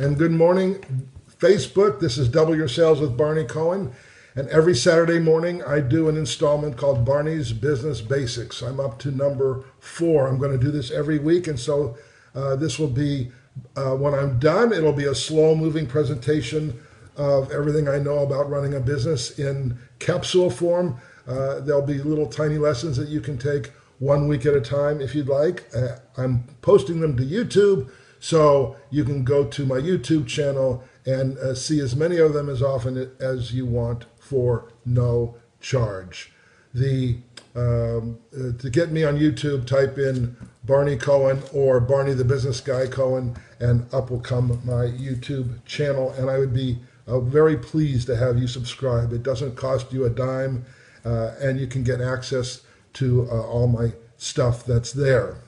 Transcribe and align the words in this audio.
And 0.00 0.16
good 0.16 0.30
morning, 0.30 1.08
Facebook. 1.40 1.98
This 1.98 2.18
is 2.18 2.28
Double 2.28 2.54
Your 2.54 2.68
Sales 2.68 3.00
with 3.00 3.16
Barney 3.16 3.42
Cohen. 3.42 3.90
And 4.36 4.48
every 4.48 4.76
Saturday 4.76 5.18
morning, 5.18 5.60
I 5.64 5.80
do 5.80 6.08
an 6.08 6.16
installment 6.16 6.76
called 6.76 7.04
Barney's 7.04 7.52
Business 7.52 8.00
Basics. 8.00 8.62
I'm 8.62 8.78
up 8.78 9.00
to 9.00 9.10
number 9.10 9.64
four. 9.80 10.28
I'm 10.28 10.38
going 10.38 10.56
to 10.56 10.64
do 10.64 10.70
this 10.70 10.92
every 10.92 11.18
week. 11.18 11.48
And 11.48 11.58
so 11.58 11.98
uh, 12.32 12.54
this 12.54 12.78
will 12.78 12.86
be, 12.86 13.32
uh, 13.74 13.96
when 13.96 14.14
I'm 14.14 14.38
done, 14.38 14.72
it'll 14.72 14.92
be 14.92 15.06
a 15.06 15.16
slow 15.16 15.56
moving 15.56 15.88
presentation 15.88 16.80
of 17.16 17.50
everything 17.50 17.88
I 17.88 17.98
know 17.98 18.20
about 18.20 18.48
running 18.48 18.74
a 18.74 18.80
business 18.80 19.36
in 19.36 19.76
capsule 19.98 20.48
form. 20.48 21.00
Uh, 21.26 21.58
there'll 21.58 21.82
be 21.82 21.98
little 21.98 22.28
tiny 22.28 22.56
lessons 22.56 22.96
that 22.98 23.08
you 23.08 23.20
can 23.20 23.36
take 23.36 23.72
one 23.98 24.28
week 24.28 24.46
at 24.46 24.54
a 24.54 24.60
time 24.60 25.00
if 25.00 25.16
you'd 25.16 25.26
like. 25.26 25.68
Uh, 25.74 25.96
I'm 26.16 26.44
posting 26.62 27.00
them 27.00 27.16
to 27.16 27.24
YouTube. 27.24 27.90
So 28.20 28.76
you 28.90 29.04
can 29.04 29.24
go 29.24 29.44
to 29.44 29.66
my 29.66 29.76
YouTube 29.76 30.26
channel 30.26 30.84
and 31.06 31.38
uh, 31.38 31.54
see 31.54 31.80
as 31.80 31.96
many 31.96 32.18
of 32.18 32.32
them 32.34 32.48
as 32.48 32.62
often 32.62 33.10
as 33.20 33.52
you 33.52 33.64
want 33.64 34.04
for 34.18 34.72
no 34.84 35.36
charge. 35.60 36.32
The 36.74 37.18
um, 37.56 38.18
uh, 38.32 38.52
to 38.58 38.70
get 38.70 38.92
me 38.92 39.04
on 39.04 39.18
YouTube, 39.18 39.66
type 39.66 39.98
in 39.98 40.36
Barney 40.64 40.96
Cohen 40.96 41.42
or 41.52 41.80
Barney 41.80 42.12
the 42.12 42.24
Business 42.24 42.60
Guy 42.60 42.86
Cohen, 42.86 43.36
and 43.58 43.92
up 43.92 44.10
will 44.10 44.20
come 44.20 44.60
my 44.64 44.84
YouTube 44.84 45.64
channel. 45.64 46.12
And 46.12 46.30
I 46.30 46.38
would 46.38 46.54
be 46.54 46.78
uh, 47.08 47.20
very 47.20 47.56
pleased 47.56 48.06
to 48.08 48.16
have 48.16 48.38
you 48.38 48.46
subscribe. 48.46 49.12
It 49.12 49.22
doesn't 49.22 49.56
cost 49.56 49.92
you 49.92 50.04
a 50.04 50.10
dime, 50.10 50.66
uh, 51.04 51.32
and 51.40 51.58
you 51.58 51.66
can 51.66 51.82
get 51.82 52.00
access 52.00 52.62
to 52.94 53.26
uh, 53.30 53.42
all 53.42 53.66
my 53.66 53.92
stuff 54.18 54.64
that's 54.64 54.92
there. 54.92 55.38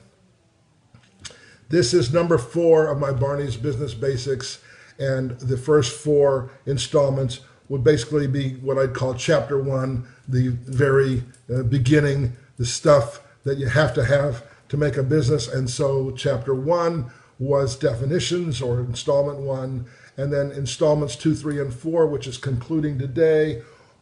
This 1.71 1.93
is 1.93 2.11
number 2.11 2.37
four 2.37 2.87
of 2.87 2.99
my 2.99 3.13
Barney's 3.13 3.55
Business 3.55 3.93
Basics, 3.93 4.59
and 4.99 5.31
the 5.39 5.55
first 5.55 5.97
four 5.97 6.51
installments 6.65 7.39
would 7.69 7.81
basically 7.81 8.27
be 8.27 8.55
what 8.55 8.77
I'd 8.77 8.93
call 8.93 9.13
chapter 9.13 9.57
one, 9.57 10.05
the 10.27 10.49
very 10.49 11.23
uh, 11.49 11.63
beginning, 11.63 12.35
the 12.57 12.65
stuff 12.65 13.21
that 13.45 13.57
you 13.57 13.67
have 13.67 13.93
to 13.93 14.03
have 14.03 14.43
to 14.67 14.75
make 14.75 14.97
a 14.97 15.03
business. 15.03 15.47
And 15.47 15.69
so 15.69 16.11
chapter 16.11 16.53
one 16.53 17.09
was 17.39 17.77
definitions 17.77 18.61
or 18.61 18.81
installment 18.81 19.39
one, 19.39 19.85
and 20.17 20.31
then 20.33 20.51
installments 20.51 21.15
two, 21.15 21.33
three, 21.33 21.61
and 21.61 21.73
four, 21.73 22.05
which 22.05 22.27
is 22.27 22.37
concluding 22.37 22.99
today, 22.99 23.61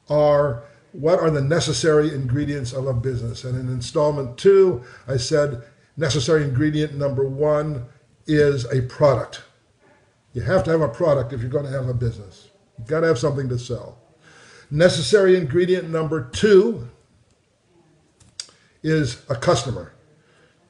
are 0.10 0.64
what 0.92 1.20
are 1.20 1.30
the 1.30 1.40
necessary 1.40 2.16
ingredients 2.16 2.74
of 2.74 2.88
a 2.88 2.94
business. 2.96 3.44
And 3.44 3.56
in 3.60 3.72
installment 3.72 4.40
two, 4.40 4.84
I 5.08 5.18
said 5.18 5.62
necessary 6.00 6.44
ingredient 6.44 6.96
number 6.96 7.28
one 7.28 7.86
is 8.26 8.66
a 8.72 8.82
product. 8.84 9.44
You 10.34 10.42
have 10.42 10.64
to 10.64 10.72
have 10.72 10.82
a 10.82 10.88
product 10.88 11.34
if 11.34 11.42
you're 11.42 11.50
going 11.50 11.66
to 11.66 11.72
have 11.72 11.90
a 11.90 11.94
business. 11.94 12.50
You've 12.78 12.88
got 12.88 13.02
to 13.02 13.08
have 13.08 13.20
something 13.20 13.50
to 13.50 13.60
sell. 13.60 13.98
Necessary 14.72 15.36
ingredient 15.36 15.90
number 15.90 16.30
two 16.30 16.88
is 18.82 19.24
a 19.30 19.36
customer. 19.36 19.92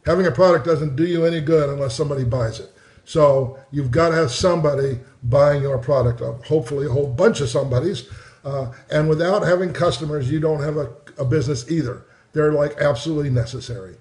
Having 0.05 0.25
a 0.25 0.31
product 0.31 0.65
doesn't 0.65 0.95
do 0.95 1.05
you 1.05 1.25
any 1.25 1.41
good 1.41 1.69
unless 1.69 1.93
somebody 1.93 2.23
buys 2.23 2.59
it. 2.59 2.71
So 3.05 3.59
you've 3.71 3.91
got 3.91 4.09
to 4.09 4.15
have 4.15 4.31
somebody 4.31 4.99
buying 5.23 5.61
your 5.61 5.77
product, 5.77 6.21
hopefully 6.45 6.87
a 6.87 6.89
whole 6.89 7.07
bunch 7.07 7.41
of 7.41 7.49
somebody's. 7.49 8.09
Uh, 8.43 8.71
and 8.89 9.09
without 9.09 9.43
having 9.43 9.73
customers, 9.73 10.31
you 10.31 10.39
don't 10.39 10.63
have 10.63 10.77
a, 10.77 10.91
a 11.17 11.25
business 11.25 11.69
either. 11.69 12.05
They're 12.33 12.53
like 12.53 12.77
absolutely 12.79 13.29
necessary. 13.29 13.97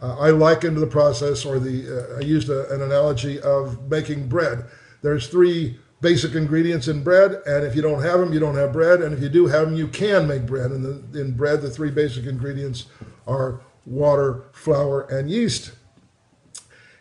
Uh, 0.00 0.16
I 0.18 0.30
likened 0.30 0.78
the 0.78 0.86
process, 0.86 1.44
or 1.44 1.58
the 1.58 2.16
uh, 2.16 2.18
I 2.18 2.20
used 2.20 2.48
a, 2.48 2.72
an 2.72 2.82
analogy 2.82 3.40
of 3.40 3.90
making 3.90 4.28
bread. 4.28 4.64
There's 5.02 5.28
three 5.28 5.78
basic 6.00 6.34
ingredients 6.34 6.88
in 6.88 7.02
bread, 7.02 7.42
and 7.46 7.64
if 7.64 7.76
you 7.76 7.82
don't 7.82 8.02
have 8.02 8.20
them, 8.20 8.32
you 8.32 8.40
don't 8.40 8.54
have 8.56 8.72
bread. 8.72 9.02
And 9.02 9.12
if 9.12 9.22
you 9.22 9.28
do 9.28 9.46
have 9.46 9.66
them, 9.66 9.76
you 9.76 9.88
can 9.88 10.26
make 10.26 10.46
bread. 10.46 10.70
And 10.70 10.84
the, 10.84 11.20
in 11.20 11.32
bread, 11.32 11.60
the 11.60 11.70
three 11.70 11.90
basic 11.90 12.24
ingredients 12.24 12.86
are 13.26 13.60
water, 13.84 14.44
flour, 14.52 15.02
and 15.02 15.30
yeast. 15.30 15.72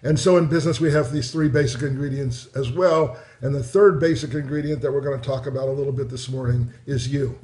And 0.01 0.17
so 0.17 0.37
in 0.37 0.47
business, 0.47 0.79
we 0.79 0.91
have 0.91 1.11
these 1.11 1.31
three 1.31 1.49
basic 1.49 1.81
ingredients 1.81 2.47
as 2.55 2.71
well. 2.71 3.17
And 3.41 3.53
the 3.53 3.63
third 3.63 3.99
basic 3.99 4.33
ingredient 4.33 4.81
that 4.81 4.91
we're 4.91 5.01
going 5.01 5.19
to 5.19 5.27
talk 5.27 5.45
about 5.45 5.67
a 5.67 5.71
little 5.71 5.91
bit 5.91 6.09
this 6.09 6.29
morning 6.29 6.71
is 6.85 7.09
you. 7.09 7.37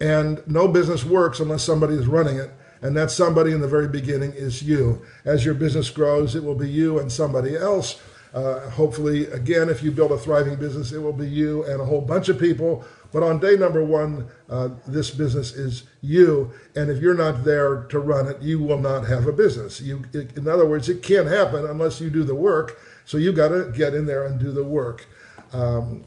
And 0.00 0.42
no 0.46 0.68
business 0.68 1.04
works 1.04 1.40
unless 1.40 1.64
somebody 1.64 1.94
is 1.94 2.06
running 2.06 2.36
it. 2.38 2.50
And 2.82 2.96
that 2.96 3.10
somebody 3.10 3.52
in 3.52 3.60
the 3.60 3.68
very 3.68 3.88
beginning 3.88 4.32
is 4.32 4.62
you. 4.62 5.02
As 5.24 5.44
your 5.44 5.54
business 5.54 5.90
grows, 5.90 6.34
it 6.34 6.42
will 6.42 6.54
be 6.54 6.68
you 6.68 6.98
and 6.98 7.12
somebody 7.12 7.56
else. 7.56 8.00
Uh, 8.32 8.70
hopefully, 8.70 9.26
again, 9.26 9.68
if 9.68 9.82
you 9.82 9.90
build 9.90 10.12
a 10.12 10.18
thriving 10.18 10.56
business, 10.56 10.92
it 10.92 10.98
will 10.98 11.12
be 11.12 11.28
you 11.28 11.64
and 11.64 11.80
a 11.80 11.84
whole 11.84 12.00
bunch 12.00 12.28
of 12.28 12.38
people. 12.38 12.84
But 13.12 13.24
on 13.24 13.40
day 13.40 13.56
number 13.56 13.82
one, 13.82 14.28
uh, 14.48 14.70
this 14.86 15.10
business 15.10 15.52
is 15.52 15.82
you. 16.00 16.52
And 16.76 16.90
if 16.90 17.02
you're 17.02 17.14
not 17.14 17.44
there 17.44 17.84
to 17.90 17.98
run 17.98 18.28
it, 18.28 18.40
you 18.40 18.60
will 18.60 18.78
not 18.78 19.06
have 19.08 19.26
a 19.26 19.32
business. 19.32 19.80
You, 19.80 20.04
it, 20.12 20.36
in 20.36 20.46
other 20.46 20.64
words, 20.64 20.88
it 20.88 21.02
can't 21.02 21.26
happen 21.26 21.66
unless 21.66 22.00
you 22.00 22.08
do 22.08 22.22
the 22.22 22.34
work. 22.34 22.78
So 23.04 23.18
you 23.18 23.32
got 23.32 23.48
to 23.48 23.72
get 23.76 23.94
in 23.94 24.06
there 24.06 24.26
and 24.26 24.38
do 24.38 24.52
the 24.52 24.62
work. 24.62 25.06
Um, 25.52 26.04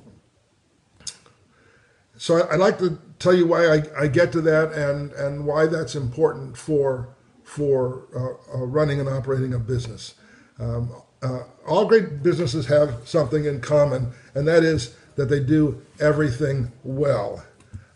so 2.16 2.42
I, 2.42 2.52
would 2.52 2.60
like 2.62 2.78
to 2.80 2.98
tell 3.24 3.34
you 3.34 3.48
why 3.48 3.66
I, 3.68 3.84
I, 3.98 4.08
get 4.08 4.34
to 4.34 4.42
that 4.42 4.74
and, 4.74 5.14
and 5.14 5.46
why 5.46 5.66
that's 5.66 5.96
important 5.96 6.58
for, 6.58 7.16
for 7.44 8.04
uh, 8.14 8.58
uh, 8.58 8.66
running 8.66 9.00
and 9.00 9.08
operating 9.08 9.54
a 9.54 9.60
business. 9.60 10.16
Um, 10.60 10.92
uh, 11.22 11.44
all 11.66 11.86
great 11.86 12.22
businesses 12.22 12.68
have 12.68 13.08
something 13.08 13.46
in 13.46 13.62
common, 13.62 14.12
and 14.36 14.46
that 14.48 14.64
is 14.64 14.96
that 15.16 15.30
they 15.30 15.40
do 15.40 15.82
everything 16.00 16.72
well. 16.84 17.46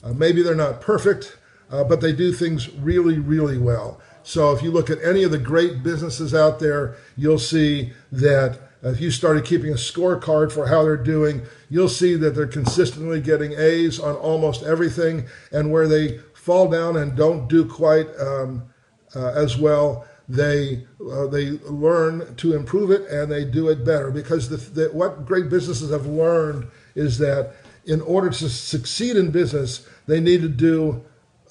Uh, 0.01 0.13
maybe 0.13 0.41
they're 0.41 0.55
not 0.55 0.79
perfect, 0.79 1.37
uh, 1.69 1.83
but 1.83 1.99
they 1.99 2.13
do 2.13 2.31
things 2.31 2.69
really, 2.75 3.19
really 3.19 3.57
well. 3.57 3.99
So 4.23 4.53
if 4.53 4.61
you 4.61 4.71
look 4.71 4.89
at 4.89 5.03
any 5.03 5.23
of 5.23 5.31
the 5.31 5.37
great 5.37 5.83
businesses 5.83 6.33
out 6.33 6.59
there, 6.59 6.95
you'll 7.17 7.39
see 7.39 7.91
that 8.11 8.59
if 8.83 9.01
you 9.01 9.11
started 9.11 9.45
keeping 9.45 9.71
a 9.71 9.75
scorecard 9.75 10.51
for 10.51 10.67
how 10.67 10.83
they're 10.83 10.97
doing, 10.97 11.41
you'll 11.69 11.89
see 11.89 12.15
that 12.15 12.31
they're 12.31 12.47
consistently 12.47 13.21
getting 13.21 13.53
A's 13.53 13.99
on 13.99 14.15
almost 14.15 14.63
everything. 14.63 15.25
And 15.51 15.71
where 15.71 15.88
they 15.88 16.19
fall 16.33 16.69
down 16.69 16.97
and 16.97 17.16
don't 17.16 17.47
do 17.47 17.66
quite 17.66 18.07
um, 18.19 18.63
uh, 19.16 19.29
as 19.29 19.57
well, 19.57 20.05
they 20.29 20.85
uh, 21.09 21.27
they 21.27 21.51
learn 21.63 22.35
to 22.35 22.53
improve 22.53 22.91
it 22.91 23.09
and 23.09 23.31
they 23.31 23.45
do 23.45 23.69
it 23.69 23.85
better 23.85 24.11
because 24.11 24.49
the, 24.49 24.57
the, 24.57 24.89
what 24.89 25.25
great 25.25 25.49
businesses 25.49 25.89
have 25.89 26.05
learned 26.05 26.67
is 26.95 27.17
that 27.17 27.53
in 27.85 28.01
order 28.01 28.29
to 28.29 28.49
succeed 28.49 29.16
in 29.16 29.31
business 29.31 29.87
they 30.05 30.19
need 30.19 30.41
to 30.41 30.49
do 30.49 31.01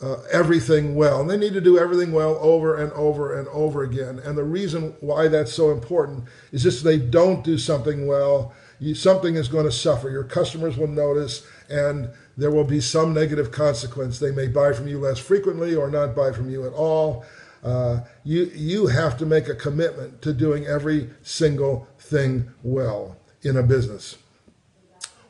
uh, 0.00 0.16
everything 0.30 0.94
well. 0.94 1.20
And 1.20 1.30
they 1.30 1.36
need 1.36 1.54
to 1.54 1.60
do 1.60 1.78
everything 1.78 2.12
well 2.12 2.36
over 2.40 2.76
and 2.76 2.92
over 2.92 3.38
and 3.38 3.48
over 3.48 3.82
again. 3.82 4.18
And 4.18 4.36
the 4.36 4.44
reason 4.44 4.94
why 5.00 5.28
that's 5.28 5.52
so 5.52 5.70
important 5.70 6.24
is 6.52 6.62
just 6.62 6.84
they 6.84 6.98
don't 6.98 7.42
do 7.44 7.58
something 7.58 8.06
well. 8.06 8.52
You, 8.78 8.94
something 8.94 9.36
is 9.36 9.48
going 9.48 9.64
to 9.64 9.72
suffer. 9.72 10.10
Your 10.10 10.24
customers 10.24 10.76
will 10.76 10.88
notice 10.88 11.46
and 11.70 12.10
there 12.36 12.50
will 12.50 12.64
be 12.64 12.80
some 12.80 13.14
negative 13.14 13.50
consequence. 13.50 14.18
They 14.18 14.32
may 14.32 14.48
buy 14.48 14.72
from 14.72 14.86
you 14.86 14.98
less 14.98 15.18
frequently 15.18 15.74
or 15.74 15.90
not 15.90 16.14
buy 16.14 16.32
from 16.32 16.50
you 16.50 16.66
at 16.66 16.74
all. 16.74 17.24
Uh, 17.64 18.00
you, 18.22 18.44
you 18.54 18.86
have 18.86 19.16
to 19.18 19.26
make 19.26 19.48
a 19.48 19.54
commitment 19.54 20.20
to 20.22 20.32
doing 20.32 20.66
every 20.66 21.10
single 21.22 21.88
thing 21.98 22.52
well 22.62 23.16
in 23.42 23.56
a 23.56 23.62
business. 23.62 24.18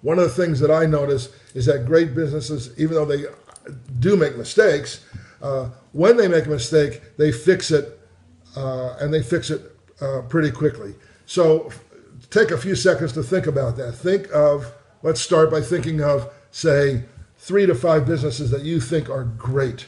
One 0.03 0.19
of 0.19 0.25
the 0.25 0.45
things 0.45 0.61
that 0.61 0.71
I 0.71 0.87
notice 0.87 1.31
is 1.55 1.67
that 1.67 1.87
great 1.87 2.15
businesses, 2.15 2.79
even 2.79 2.95
though 2.95 3.05
they 3.05 3.25
do 3.99 4.17
make 4.17 4.37
mistakes, 4.37 5.05
uh, 5.43 5.71
when 5.93 6.17
they 6.17 6.29
make 6.29 6.47
a 6.47 6.51
mistake, 6.51 7.03
they 7.17 7.33
fix 7.33 7.71
it 7.71 7.99
uh, 8.57 8.97
and 9.01 9.13
they 9.13 9.23
fix 9.23 9.51
it 9.51 9.73
uh, 10.01 10.23
pretty 10.29 10.51
quickly. 10.51 10.95
So 11.27 11.71
take 12.31 12.51
a 12.51 12.59
few 12.59 12.75
seconds 12.75 13.13
to 13.15 13.23
think 13.23 13.47
about 13.47 13.77
that. 13.77 13.93
Think 13.93 14.29
of, 14.33 14.73
let's 15.03 15.21
start 15.21 15.51
by 15.51 15.61
thinking 15.61 16.03
of, 16.03 16.33
say, 16.51 17.05
three 17.39 17.67
to 17.67 17.75
five 17.75 18.07
businesses 18.07 18.51
that 18.51 18.63
you 18.63 18.81
think 18.81 19.11
are 19.11 19.25
great 19.25 19.87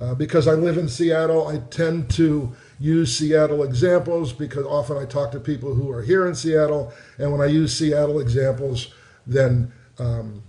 uh, 0.00 0.14
because 0.14 0.48
I 0.48 0.52
live 0.52 0.78
in 0.78 0.88
Seattle, 0.88 1.46
I 1.46 1.58
tend 1.70 2.08
to 2.12 2.52
use 2.78 3.16
Seattle 3.16 3.62
examples 3.62 4.32
because 4.32 4.64
often 4.64 4.96
I 4.96 5.04
talk 5.04 5.30
to 5.32 5.40
people 5.40 5.74
who 5.74 5.90
are 5.90 6.00
here 6.00 6.26
in 6.26 6.34
Seattle, 6.34 6.92
and 7.18 7.30
when 7.30 7.42
I 7.42 7.46
use 7.46 7.76
Seattle 7.76 8.18
examples, 8.18 8.94
then 9.26 9.72
um, 9.98 10.42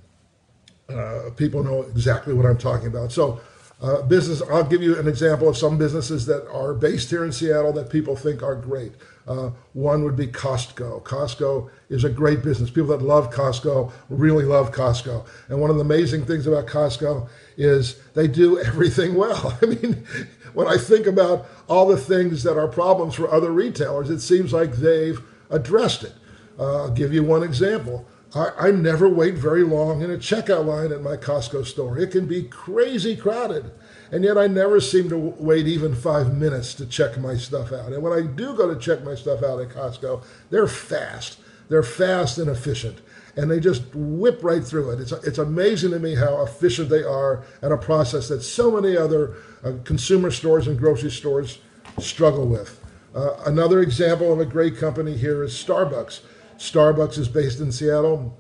uh, 0.96 1.30
people 1.32 1.64
know 1.64 1.84
exactly 1.84 2.34
what 2.34 2.46
I'm 2.46 2.58
talking 2.58 2.88
about. 2.88 3.12
So, 3.12 3.42
uh, 3.82 4.04
business, 4.04 4.44
I'll 4.44 4.64
give 4.64 4.84
you 4.84 5.00
an 5.00 5.08
example 5.08 5.50
of 5.50 5.58
some 5.58 5.78
businesses 5.78 6.28
that 6.28 6.48
are 6.52 6.74
based 6.74 7.10
here 7.10 7.26
in 7.26 7.32
Seattle 7.32 7.74
that 7.74 7.90
people 7.90 8.16
think 8.16 8.44
are 8.44 8.56
great. 8.56 8.94
Uh, 9.28 9.52
one 9.74 10.04
would 10.04 10.16
be 10.16 10.28
Costco. 10.28 11.04
Costco 11.04 11.70
is 11.90 12.04
a 12.04 12.10
great 12.10 12.44
business. 12.44 12.70
People 12.70 12.90
that 12.90 13.04
love 13.04 13.32
Costco 13.34 13.92
really 14.10 14.46
love 14.46 14.72
Costco. 14.72 15.26
And 15.48 15.60
one 15.60 15.70
of 15.70 15.78
the 15.78 15.84
amazing 15.84 16.26
things 16.26 16.46
about 16.46 16.68
Costco 16.68 17.28
is 17.58 18.00
they 18.14 18.28
do 18.28 18.60
everything 18.66 19.16
well. 19.16 19.58
I 19.62 19.66
mean, 19.66 20.06
when 20.54 20.68
I 20.68 20.78
think 20.78 21.08
about 21.08 21.48
all 21.68 21.88
the 21.88 21.98
things 21.98 22.44
that 22.44 22.58
are 22.58 22.68
problems 22.68 23.16
for 23.16 23.32
other 23.32 23.52
retailers, 23.52 24.10
it 24.10 24.20
seems 24.20 24.54
like 24.54 24.74
they've 24.74 25.20
addressed 25.50 26.04
it. 26.04 26.14
Uh, 26.60 26.84
I'll 26.84 26.92
give 26.92 27.14
you 27.14 27.24
one 27.24 27.42
example. 27.42 28.06
I, 28.34 28.52
I 28.58 28.72
never 28.72 29.10
wait 29.10 29.36
very 29.36 29.64
long 29.64 30.02
in 30.02 30.12
a 30.12 30.18
checkout 30.18 30.66
line 30.66 30.92
at 30.92 31.02
my 31.02 31.18
Costco 31.18 31.66
store. 31.66 31.98
It 31.98 32.12
can 32.12 32.28
be 32.28 32.44
crazy 32.44 33.16
crowded. 33.16 33.72
And 34.12 34.24
yet 34.24 34.38
I 34.38 34.48
never 34.48 34.80
seem 34.80 35.10
to 35.10 35.18
wait 35.18 35.68
even 35.68 35.96
five 35.96 36.36
minutes 36.36 36.74
to 36.76 36.86
check 36.86 37.18
my 37.18 37.36
stuff 37.36 37.72
out. 37.72 37.94
And 37.94 38.04
when 38.04 38.14
I 38.14 38.22
do 38.22 38.56
go 38.56 38.74
to 38.74 38.80
check 38.80 39.04
my 39.04 39.16
stuff 39.16 39.44
out 39.44 39.60
at 39.60 39.70
Costco, 39.70 40.24
they're 40.50 40.68
fast. 40.68 41.40
They're 41.70 41.84
fast 41.84 42.38
and 42.38 42.50
efficient. 42.50 43.00
And 43.38 43.50
they 43.50 43.62
just 43.62 43.84
whip 43.94 44.44
right 44.44 44.64
through 44.64 44.92
it. 44.92 45.00
It's, 45.00 45.14
it's 45.14 45.38
amazing 45.38 45.92
to 45.92 46.00
me 46.00 46.16
how 46.16 46.44
efficient 46.44 46.90
they 46.90 47.04
are 47.04 47.46
at 47.62 47.72
a 47.72 47.78
process 47.78 48.28
that 48.28 48.42
so 48.42 48.72
many 48.72 48.98
other 48.98 49.36
uh, 49.64 49.74
consumer 49.86 50.32
stores 50.32 50.68
and 50.68 50.78
grocery 50.78 51.12
stores 51.12 51.60
struggle 51.98 52.48
with. 52.48 52.80
Uh, 53.16 53.36
another 53.46 53.82
example 53.82 54.34
of 54.34 54.40
a 54.40 54.46
great 54.46 54.78
company 54.78 55.16
here 55.16 55.44
is 55.44 55.54
Starbucks. 55.54 56.22
Starbucks 56.62 57.18
is 57.18 57.28
based 57.28 57.60
in 57.60 57.72
Seattle, 57.72 58.38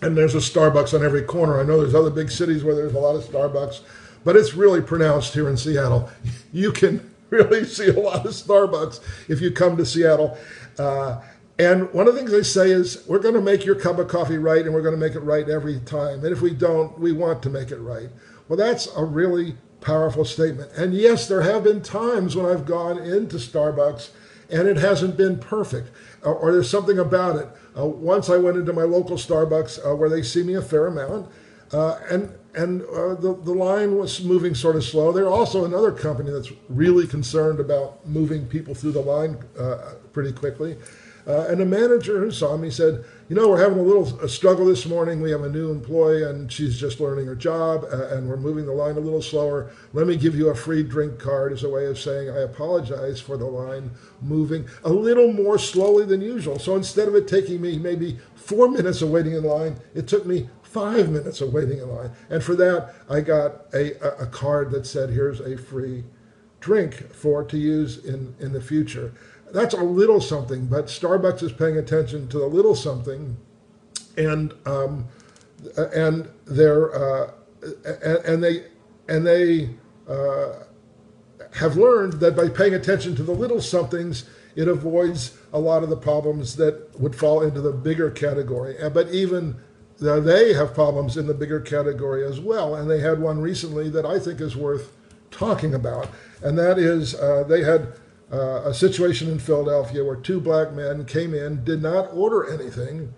and 0.00 0.16
there's 0.16 0.34
a 0.34 0.38
Starbucks 0.38 0.94
on 0.94 1.04
every 1.04 1.22
corner. 1.22 1.60
I 1.60 1.62
know 1.62 1.78
there's 1.78 1.94
other 1.94 2.10
big 2.10 2.30
cities 2.30 2.64
where 2.64 2.74
there's 2.74 2.94
a 2.94 2.98
lot 2.98 3.16
of 3.16 3.24
Starbucks, 3.24 3.82
but 4.24 4.34
it's 4.34 4.54
really 4.54 4.80
pronounced 4.80 5.34
here 5.34 5.48
in 5.48 5.56
Seattle. 5.56 6.10
You 6.52 6.72
can 6.72 7.14
really 7.30 7.64
see 7.64 7.88
a 7.88 8.00
lot 8.00 8.26
of 8.26 8.32
Starbucks 8.32 9.00
if 9.28 9.40
you 9.40 9.52
come 9.52 9.76
to 9.76 9.86
Seattle. 9.86 10.36
Uh, 10.78 11.20
and 11.60 11.92
one 11.92 12.08
of 12.08 12.14
the 12.14 12.18
things 12.18 12.32
they 12.32 12.42
say 12.42 12.70
is, 12.70 13.06
we're 13.06 13.20
going 13.20 13.34
to 13.34 13.40
make 13.40 13.64
your 13.64 13.76
cup 13.76 13.98
of 13.98 14.08
coffee 14.08 14.38
right, 14.38 14.64
and 14.64 14.74
we're 14.74 14.82
going 14.82 14.98
to 14.98 15.00
make 15.00 15.14
it 15.14 15.20
right 15.20 15.48
every 15.48 15.78
time. 15.80 16.24
And 16.24 16.32
if 16.32 16.40
we 16.40 16.54
don't, 16.54 16.98
we 16.98 17.12
want 17.12 17.42
to 17.44 17.50
make 17.50 17.70
it 17.70 17.78
right. 17.78 18.08
Well, 18.48 18.56
that's 18.56 18.88
a 18.96 19.04
really 19.04 19.54
powerful 19.82 20.24
statement. 20.24 20.72
And 20.72 20.94
yes, 20.94 21.28
there 21.28 21.42
have 21.42 21.64
been 21.64 21.82
times 21.82 22.34
when 22.34 22.46
I've 22.46 22.64
gone 22.64 22.98
into 22.98 23.36
Starbucks 23.36 24.10
and 24.50 24.68
it 24.68 24.76
hasn't 24.76 25.16
been 25.16 25.38
perfect, 25.38 25.90
or, 26.22 26.52
there's 26.52 26.68
something 26.68 26.98
about 26.98 27.36
it. 27.36 27.48
Uh, 27.78 27.86
once 27.86 28.28
I 28.28 28.36
went 28.36 28.56
into 28.56 28.72
my 28.72 28.82
local 28.82 29.16
Starbucks 29.16 29.84
uh, 29.84 29.94
where 29.94 30.08
they 30.08 30.22
see 30.22 30.42
me 30.42 30.54
a 30.54 30.62
fair 30.62 30.86
amount, 30.86 31.30
uh, 31.72 31.98
and 32.10 32.32
and 32.54 32.82
uh, 32.82 33.14
the 33.14 33.34
the 33.42 33.52
line 33.52 33.96
was 33.96 34.22
moving 34.22 34.54
sort 34.54 34.76
of 34.76 34.84
slow. 34.84 35.12
There's 35.12 35.26
also 35.26 35.64
another 35.64 35.92
company 35.92 36.30
that's 36.30 36.52
really 36.68 37.06
concerned 37.06 37.60
about 37.60 38.06
moving 38.06 38.46
people 38.46 38.74
through 38.74 38.92
the 38.92 39.00
line 39.02 39.38
pretty 40.12 40.32
quickly. 40.32 40.76
And 41.26 41.60
the 41.60 41.66
manager 41.66 42.18
who 42.18 42.32
saw 42.32 42.56
me 42.56 42.70
said, 42.70 43.04
"You 43.30 43.36
know, 43.36 43.48
we're 43.48 43.62
having 43.62 43.78
a 43.78 43.82
little 43.82 44.08
a 44.20 44.28
struggle 44.28 44.66
this 44.66 44.86
morning. 44.86 45.20
We 45.20 45.30
have 45.30 45.44
a 45.44 45.48
new 45.48 45.70
employee, 45.70 46.24
and 46.24 46.50
she's 46.50 46.76
just 46.76 46.98
learning 46.98 47.26
her 47.26 47.36
job, 47.36 47.84
uh, 47.84 48.08
and 48.08 48.28
we're 48.28 48.36
moving 48.36 48.66
the 48.66 48.72
line 48.72 48.96
a 48.96 49.00
little 49.00 49.22
slower. 49.22 49.70
Let 49.92 50.08
me 50.08 50.16
give 50.16 50.34
you 50.34 50.48
a 50.48 50.54
free 50.56 50.82
drink 50.82 51.20
card 51.20 51.52
as 51.52 51.62
a 51.62 51.68
way 51.70 51.86
of 51.86 51.96
saying 51.96 52.28
I 52.28 52.40
apologize 52.40 53.20
for 53.20 53.36
the 53.36 53.46
line 53.46 53.92
moving 54.20 54.66
a 54.82 54.90
little 54.92 55.32
more 55.32 55.58
slowly 55.58 56.04
than 56.04 56.20
usual. 56.20 56.58
So 56.58 56.74
instead 56.74 57.06
of 57.06 57.14
it 57.14 57.28
taking 57.28 57.60
me 57.60 57.78
maybe 57.78 58.18
four 58.34 58.68
minutes 58.68 59.00
of 59.00 59.10
waiting 59.10 59.34
in 59.34 59.44
line, 59.44 59.76
it 59.94 60.08
took 60.08 60.26
me 60.26 60.48
five 60.64 61.08
minutes 61.08 61.40
of 61.40 61.52
waiting 61.52 61.78
in 61.78 61.88
line. 61.88 62.10
And 62.30 62.42
for 62.42 62.56
that, 62.56 62.96
I 63.08 63.20
got 63.20 63.72
a, 63.72 63.92
a 64.20 64.26
card 64.26 64.72
that 64.72 64.86
said, 64.86 65.10
"Here's 65.10 65.38
a 65.38 65.56
free." 65.56 66.02
drink 66.60 67.10
for 67.14 67.42
to 67.42 67.56
use 67.56 68.04
in 68.04 68.34
in 68.38 68.52
the 68.52 68.60
future 68.60 69.14
that's 69.52 69.74
a 69.74 69.82
little 69.82 70.20
something, 70.20 70.66
but 70.66 70.86
Starbucks 70.86 71.42
is 71.42 71.52
paying 71.52 71.76
attention 71.76 72.28
to 72.28 72.38
the 72.38 72.46
little 72.46 72.74
something, 72.74 73.36
and 74.16 74.54
um, 74.66 75.06
and 75.94 76.28
they're 76.46 76.94
uh, 76.94 77.30
and, 78.26 78.42
they 78.42 78.64
and 79.08 79.26
they 79.26 79.70
uh, 80.08 80.64
have 81.52 81.76
learned 81.76 82.14
that 82.14 82.36
by 82.36 82.48
paying 82.48 82.74
attention 82.74 83.14
to 83.16 83.22
the 83.22 83.32
little 83.32 83.60
somethings, 83.60 84.24
it 84.56 84.68
avoids 84.68 85.36
a 85.52 85.58
lot 85.58 85.82
of 85.82 85.90
the 85.90 85.96
problems 85.96 86.56
that 86.56 86.98
would 86.98 87.14
fall 87.14 87.42
into 87.42 87.60
the 87.60 87.72
bigger 87.72 88.10
category. 88.10 88.76
But 88.90 89.08
even 89.10 89.56
they 89.98 90.54
have 90.54 90.74
problems 90.74 91.16
in 91.16 91.26
the 91.26 91.34
bigger 91.34 91.60
category 91.60 92.24
as 92.24 92.40
well, 92.40 92.74
and 92.74 92.90
they 92.90 93.00
had 93.00 93.20
one 93.20 93.40
recently 93.40 93.90
that 93.90 94.06
I 94.06 94.18
think 94.18 94.40
is 94.40 94.56
worth 94.56 94.92
talking 95.30 95.74
about, 95.74 96.08
and 96.42 96.58
that 96.58 96.78
is 96.78 97.14
uh, 97.14 97.44
they 97.44 97.62
had 97.62 97.92
uh, 98.32 98.62
a 98.64 98.74
situation 98.74 99.28
in 99.28 99.38
Philadelphia 99.38 100.04
where 100.04 100.16
two 100.16 100.40
black 100.40 100.72
men 100.72 101.04
came 101.04 101.34
in, 101.34 101.64
did 101.64 101.82
not 101.82 102.12
order 102.12 102.48
anything, 102.48 103.12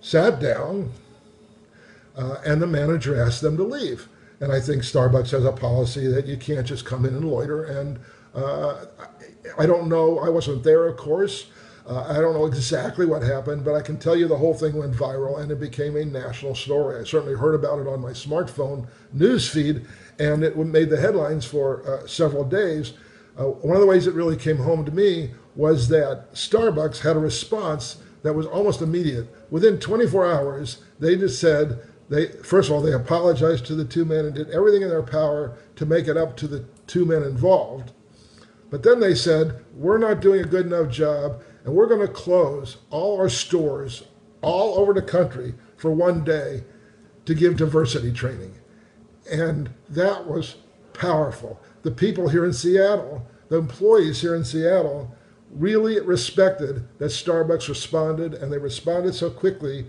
sat 0.00 0.40
down, 0.40 0.92
uh, 2.16 2.36
and 2.44 2.62
the 2.62 2.66
manager 2.66 3.20
asked 3.20 3.40
them 3.40 3.56
to 3.56 3.64
leave. 3.64 4.08
And 4.40 4.52
I 4.52 4.60
think 4.60 4.82
Starbucks 4.82 5.30
has 5.30 5.44
a 5.44 5.52
policy 5.52 6.06
that 6.06 6.26
you 6.26 6.36
can't 6.36 6.66
just 6.66 6.84
come 6.84 7.04
in 7.04 7.14
and 7.14 7.28
loiter. 7.28 7.64
And 7.64 7.98
uh, 8.34 8.84
I 9.58 9.66
don't 9.66 9.88
know, 9.88 10.20
I 10.20 10.28
wasn't 10.28 10.62
there, 10.62 10.86
of 10.86 10.96
course. 10.96 11.46
Uh, 11.88 12.04
I 12.06 12.20
don't 12.20 12.34
know 12.34 12.46
exactly 12.46 13.06
what 13.06 13.22
happened, 13.22 13.64
but 13.64 13.74
I 13.74 13.80
can 13.80 13.98
tell 13.98 14.14
you 14.14 14.28
the 14.28 14.36
whole 14.36 14.52
thing 14.52 14.76
went 14.76 14.94
viral 14.94 15.40
and 15.40 15.50
it 15.50 15.58
became 15.58 15.96
a 15.96 16.04
national 16.04 16.54
story. 16.54 17.00
I 17.00 17.04
certainly 17.04 17.34
heard 17.34 17.54
about 17.54 17.78
it 17.78 17.88
on 17.88 18.00
my 18.00 18.10
smartphone 18.10 18.86
news 19.12 19.48
feed, 19.48 19.86
and 20.18 20.44
it 20.44 20.56
made 20.56 20.90
the 20.90 21.00
headlines 21.00 21.46
for 21.46 21.88
uh, 21.88 22.06
several 22.06 22.44
days. 22.44 22.92
Uh, 23.38 23.44
one 23.44 23.76
of 23.76 23.80
the 23.80 23.86
ways 23.86 24.06
it 24.06 24.14
really 24.14 24.36
came 24.36 24.56
home 24.56 24.84
to 24.84 24.90
me 24.90 25.30
was 25.54 25.88
that 25.88 26.32
Starbucks 26.32 27.00
had 27.00 27.16
a 27.16 27.20
response 27.20 27.98
that 28.22 28.32
was 28.32 28.46
almost 28.46 28.82
immediate. 28.82 29.28
Within 29.50 29.78
24 29.78 30.26
hours, 30.26 30.82
they 30.98 31.16
just 31.16 31.40
said, 31.40 31.80
they 32.08 32.28
first 32.28 32.68
of 32.68 32.74
all, 32.74 32.82
they 32.82 32.92
apologized 32.92 33.66
to 33.66 33.74
the 33.74 33.84
two 33.84 34.04
men 34.04 34.24
and 34.24 34.34
did 34.34 34.50
everything 34.50 34.82
in 34.82 34.88
their 34.88 35.02
power 35.02 35.56
to 35.76 35.86
make 35.86 36.08
it 36.08 36.16
up 36.16 36.36
to 36.38 36.48
the 36.48 36.64
two 36.86 37.04
men 37.04 37.22
involved. 37.22 37.92
But 38.70 38.82
then 38.82 39.00
they 39.00 39.14
said, 39.14 39.64
we're 39.74 39.98
not 39.98 40.20
doing 40.20 40.40
a 40.40 40.48
good 40.48 40.66
enough 40.66 40.90
job, 40.90 41.42
and 41.64 41.74
we're 41.74 41.86
going 41.86 42.06
to 42.06 42.12
close 42.12 42.78
all 42.90 43.18
our 43.18 43.28
stores 43.28 44.04
all 44.42 44.78
over 44.78 44.92
the 44.92 45.02
country 45.02 45.54
for 45.76 45.90
one 45.90 46.24
day 46.24 46.64
to 47.24 47.34
give 47.34 47.56
diversity 47.56 48.12
training. 48.12 48.54
And 49.30 49.70
that 49.88 50.26
was 50.26 50.56
powerful 50.92 51.60
the 51.88 51.94
people 51.94 52.28
here 52.28 52.44
in 52.44 52.52
Seattle, 52.52 53.26
the 53.48 53.56
employees 53.56 54.20
here 54.20 54.34
in 54.34 54.44
Seattle, 54.44 55.10
really 55.50 55.98
respected 56.00 56.86
that 56.98 57.06
Starbucks 57.06 57.66
responded, 57.66 58.34
and 58.34 58.52
they 58.52 58.58
responded 58.58 59.14
so 59.14 59.30
quickly 59.30 59.86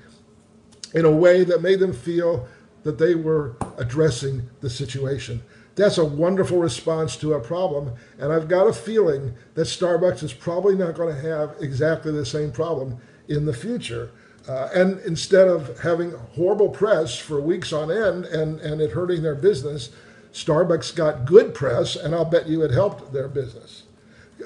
in 0.93 1.03
a 1.03 1.11
way 1.11 1.43
that 1.43 1.61
made 1.61 1.81
them 1.81 1.91
feel 1.91 2.47
that 2.83 2.97
they 2.97 3.15
were 3.15 3.57
addressing 3.77 4.49
the 4.61 4.69
situation. 4.69 5.43
That's 5.75 5.97
a 5.97 6.05
wonderful 6.05 6.59
response 6.59 7.17
to 7.17 7.33
a 7.33 7.41
problem, 7.41 7.93
and 8.17 8.31
I've 8.31 8.47
got 8.47 8.67
a 8.67 8.73
feeling 8.73 9.33
that 9.55 9.63
Starbucks 9.67 10.23
is 10.23 10.31
probably 10.31 10.75
not 10.75 10.95
going 10.95 11.13
to 11.13 11.21
have 11.21 11.57
exactly 11.59 12.13
the 12.13 12.25
same 12.25 12.53
problem 12.53 12.97
in 13.27 13.45
the 13.45 13.53
future. 13.53 14.11
Uh, 14.47 14.69
and 14.73 14.99
instead 15.01 15.49
of 15.49 15.77
having 15.79 16.11
horrible 16.33 16.69
press 16.69 17.17
for 17.17 17.41
weeks 17.41 17.73
on 17.73 17.91
end 17.91 18.23
and, 18.23 18.61
and 18.61 18.79
it 18.79 18.91
hurting 18.91 19.21
their 19.21 19.35
business, 19.35 19.89
Starbucks 20.33 20.95
got 20.95 21.25
good 21.25 21.53
press, 21.53 21.95
and 21.95 22.13
I'll 22.13 22.25
bet 22.25 22.47
you 22.47 22.61
it 22.63 22.71
helped 22.71 23.11
their 23.11 23.27
business. 23.27 23.83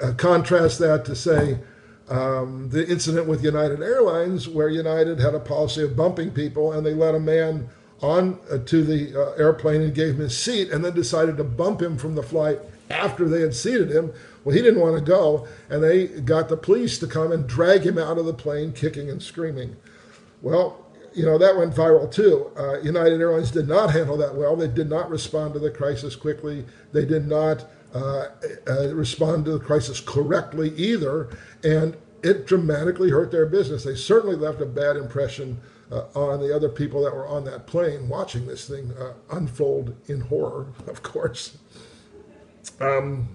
Uh, 0.02 0.12
contrast 0.12 0.78
that 0.80 1.04
to, 1.04 1.14
say, 1.14 1.58
um, 2.08 2.68
the 2.70 2.86
incident 2.88 3.26
with 3.26 3.44
United 3.44 3.80
Airlines, 3.80 4.48
where 4.48 4.68
United 4.68 5.20
had 5.20 5.34
a 5.34 5.40
policy 5.40 5.82
of 5.82 5.96
bumping 5.96 6.30
people, 6.30 6.72
and 6.72 6.84
they 6.84 6.94
let 6.94 7.14
a 7.14 7.20
man 7.20 7.68
on 8.00 8.38
uh, 8.50 8.58
to 8.58 8.82
the 8.82 9.18
uh, 9.18 9.32
airplane 9.32 9.80
and 9.80 9.94
gave 9.94 10.14
him 10.14 10.20
his 10.20 10.36
seat, 10.36 10.70
and 10.70 10.84
then 10.84 10.94
decided 10.94 11.36
to 11.36 11.44
bump 11.44 11.80
him 11.80 11.96
from 11.96 12.14
the 12.14 12.22
flight 12.22 12.58
after 12.90 13.28
they 13.28 13.40
had 13.40 13.54
seated 13.54 13.90
him. 13.90 14.12
Well, 14.44 14.54
he 14.54 14.62
didn't 14.62 14.80
want 14.80 14.96
to 14.96 15.00
go, 15.00 15.46
and 15.70 15.82
they 15.82 16.06
got 16.06 16.48
the 16.48 16.56
police 16.56 16.98
to 16.98 17.06
come 17.06 17.32
and 17.32 17.46
drag 17.46 17.82
him 17.82 17.98
out 17.98 18.18
of 18.18 18.26
the 18.26 18.34
plane, 18.34 18.72
kicking 18.72 19.08
and 19.08 19.22
screaming. 19.22 19.76
Well, 20.42 20.83
you 21.14 21.24
know, 21.24 21.38
that 21.38 21.56
went 21.56 21.74
viral 21.74 22.10
too. 22.10 22.50
Uh, 22.56 22.80
United 22.80 23.20
Airlines 23.20 23.50
did 23.50 23.68
not 23.68 23.90
handle 23.92 24.16
that 24.16 24.34
well. 24.34 24.56
They 24.56 24.68
did 24.68 24.90
not 24.90 25.10
respond 25.10 25.54
to 25.54 25.60
the 25.60 25.70
crisis 25.70 26.16
quickly. 26.16 26.64
They 26.92 27.04
did 27.04 27.26
not 27.26 27.66
uh, 27.94 28.28
uh, 28.66 28.94
respond 28.94 29.44
to 29.44 29.52
the 29.52 29.60
crisis 29.60 30.00
correctly 30.00 30.74
either. 30.76 31.36
And 31.62 31.96
it 32.22 32.46
dramatically 32.46 33.10
hurt 33.10 33.30
their 33.30 33.46
business. 33.46 33.84
They 33.84 33.94
certainly 33.94 34.34
left 34.34 34.60
a 34.60 34.66
bad 34.66 34.96
impression 34.96 35.60
uh, 35.92 36.04
on 36.14 36.40
the 36.40 36.54
other 36.54 36.68
people 36.68 37.04
that 37.04 37.14
were 37.14 37.26
on 37.26 37.44
that 37.44 37.66
plane 37.66 38.08
watching 38.08 38.46
this 38.46 38.66
thing 38.66 38.90
uh, 38.98 39.12
unfold 39.30 39.94
in 40.08 40.20
horror, 40.20 40.66
of 40.86 41.02
course. 41.02 41.58
Um, 42.80 43.28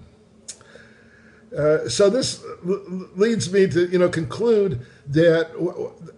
uh, 1.56 1.88
so 1.88 2.10
this 2.10 2.44
leads 2.62 3.52
me 3.52 3.66
to 3.66 3.88
you 3.88 3.98
know 3.98 4.08
conclude 4.08 4.86
that 5.06 5.52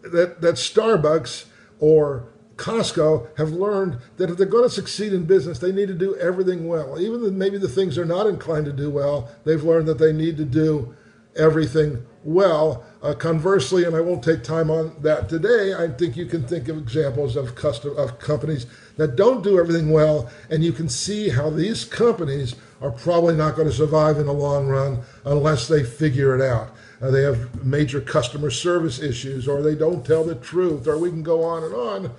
that 0.02 0.40
that 0.40 0.54
Starbucks 0.57 1.47
or 1.83 2.29
Costco 2.55 3.37
have 3.39 3.51
learned 3.51 3.99
that 4.17 4.31
if 4.31 4.37
they're 4.37 4.47
going 4.47 4.62
to 4.62 4.71
succeed 4.71 5.12
in 5.12 5.25
business, 5.25 5.59
they 5.59 5.73
need 5.73 5.89
to 5.89 5.95
do 5.95 6.15
everything 6.17 6.69
well. 6.69 7.01
Even 7.01 7.37
maybe 7.37 7.59
the 7.59 7.69
things 7.69 7.97
they're 7.97 8.05
not 8.05 8.29
inclined 8.29 8.67
to 8.67 8.73
do 8.73 8.89
well, 8.89 9.29
they've 9.45 9.65
learned 9.65 9.89
that 9.89 9.99
they 9.99 10.12
need 10.12 10.37
to 10.37 10.45
do 10.45 10.95
everything 11.35 12.07
well. 12.23 12.85
Uh, 13.03 13.15
conversely, 13.15 13.83
and 13.83 13.97
I 13.97 14.01
won't 14.01 14.23
take 14.23 14.45
time 14.45 14.71
on 14.71 14.95
that 15.03 15.29
today, 15.29 15.75
I 15.75 15.89
think 15.89 16.17
you 16.17 16.27
can 16.27 16.47
think 16.47 16.69
of 16.69 16.79
examples 16.79 17.35
of 17.35 17.57
custom 17.57 17.97
of 17.97 18.21
companies 18.21 18.67
that 18.97 19.17
don't 19.17 19.43
do 19.43 19.59
everything 19.59 19.91
well, 19.91 20.31
and 20.49 20.62
you 20.62 20.71
can 20.73 20.89
see 20.89 21.31
how 21.31 21.51
these 21.51 21.85
companies 21.85 22.55
are 22.81 22.93
probably 22.93 23.35
not 23.35 23.57
going 23.57 23.67
to 23.67 23.75
survive 23.75 24.19
in 24.19 24.27
the 24.27 24.33
long 24.33 24.69
run 24.69 25.01
unless 25.25 25.67
they 25.67 25.83
figure 25.83 26.37
it 26.37 26.41
out. 26.41 26.71
Uh, 27.02 27.11
they 27.11 27.23
have 27.23 27.64
major 27.64 28.00
customer 28.00 28.50
service 28.50 29.00
issues, 29.00 29.49
or 29.49 29.61
they 29.61 29.75
don't 29.75 30.06
tell 30.06 30.23
the 30.23 30.37
truth, 30.37 30.87
or 30.87 30.99
we 30.99 31.11
can 31.11 31.23
go 31.23 31.42
on 31.42 31.64
and 31.64 31.75
on 31.75 32.11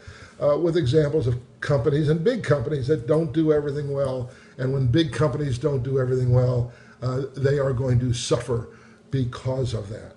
uh, 0.42 0.58
with 0.58 0.76
examples 0.76 1.26
of 1.26 1.40
companies 1.62 2.10
and 2.10 2.24
big 2.24 2.44
companies 2.44 2.88
that 2.88 3.08
don't 3.08 3.32
do 3.32 3.54
everything 3.54 3.94
well. 3.94 4.30
And 4.58 4.74
when 4.74 4.88
big 4.88 5.14
companies 5.14 5.58
don't 5.58 5.84
do 5.84 6.00
everything 6.00 6.34
well, 6.34 6.72
uh, 7.02 7.24
they 7.36 7.60
are 7.60 7.74
going 7.74 8.00
to 8.00 8.14
suffer 8.14 8.70
because 9.10 9.74
of 9.74 9.90
that. 9.90 10.16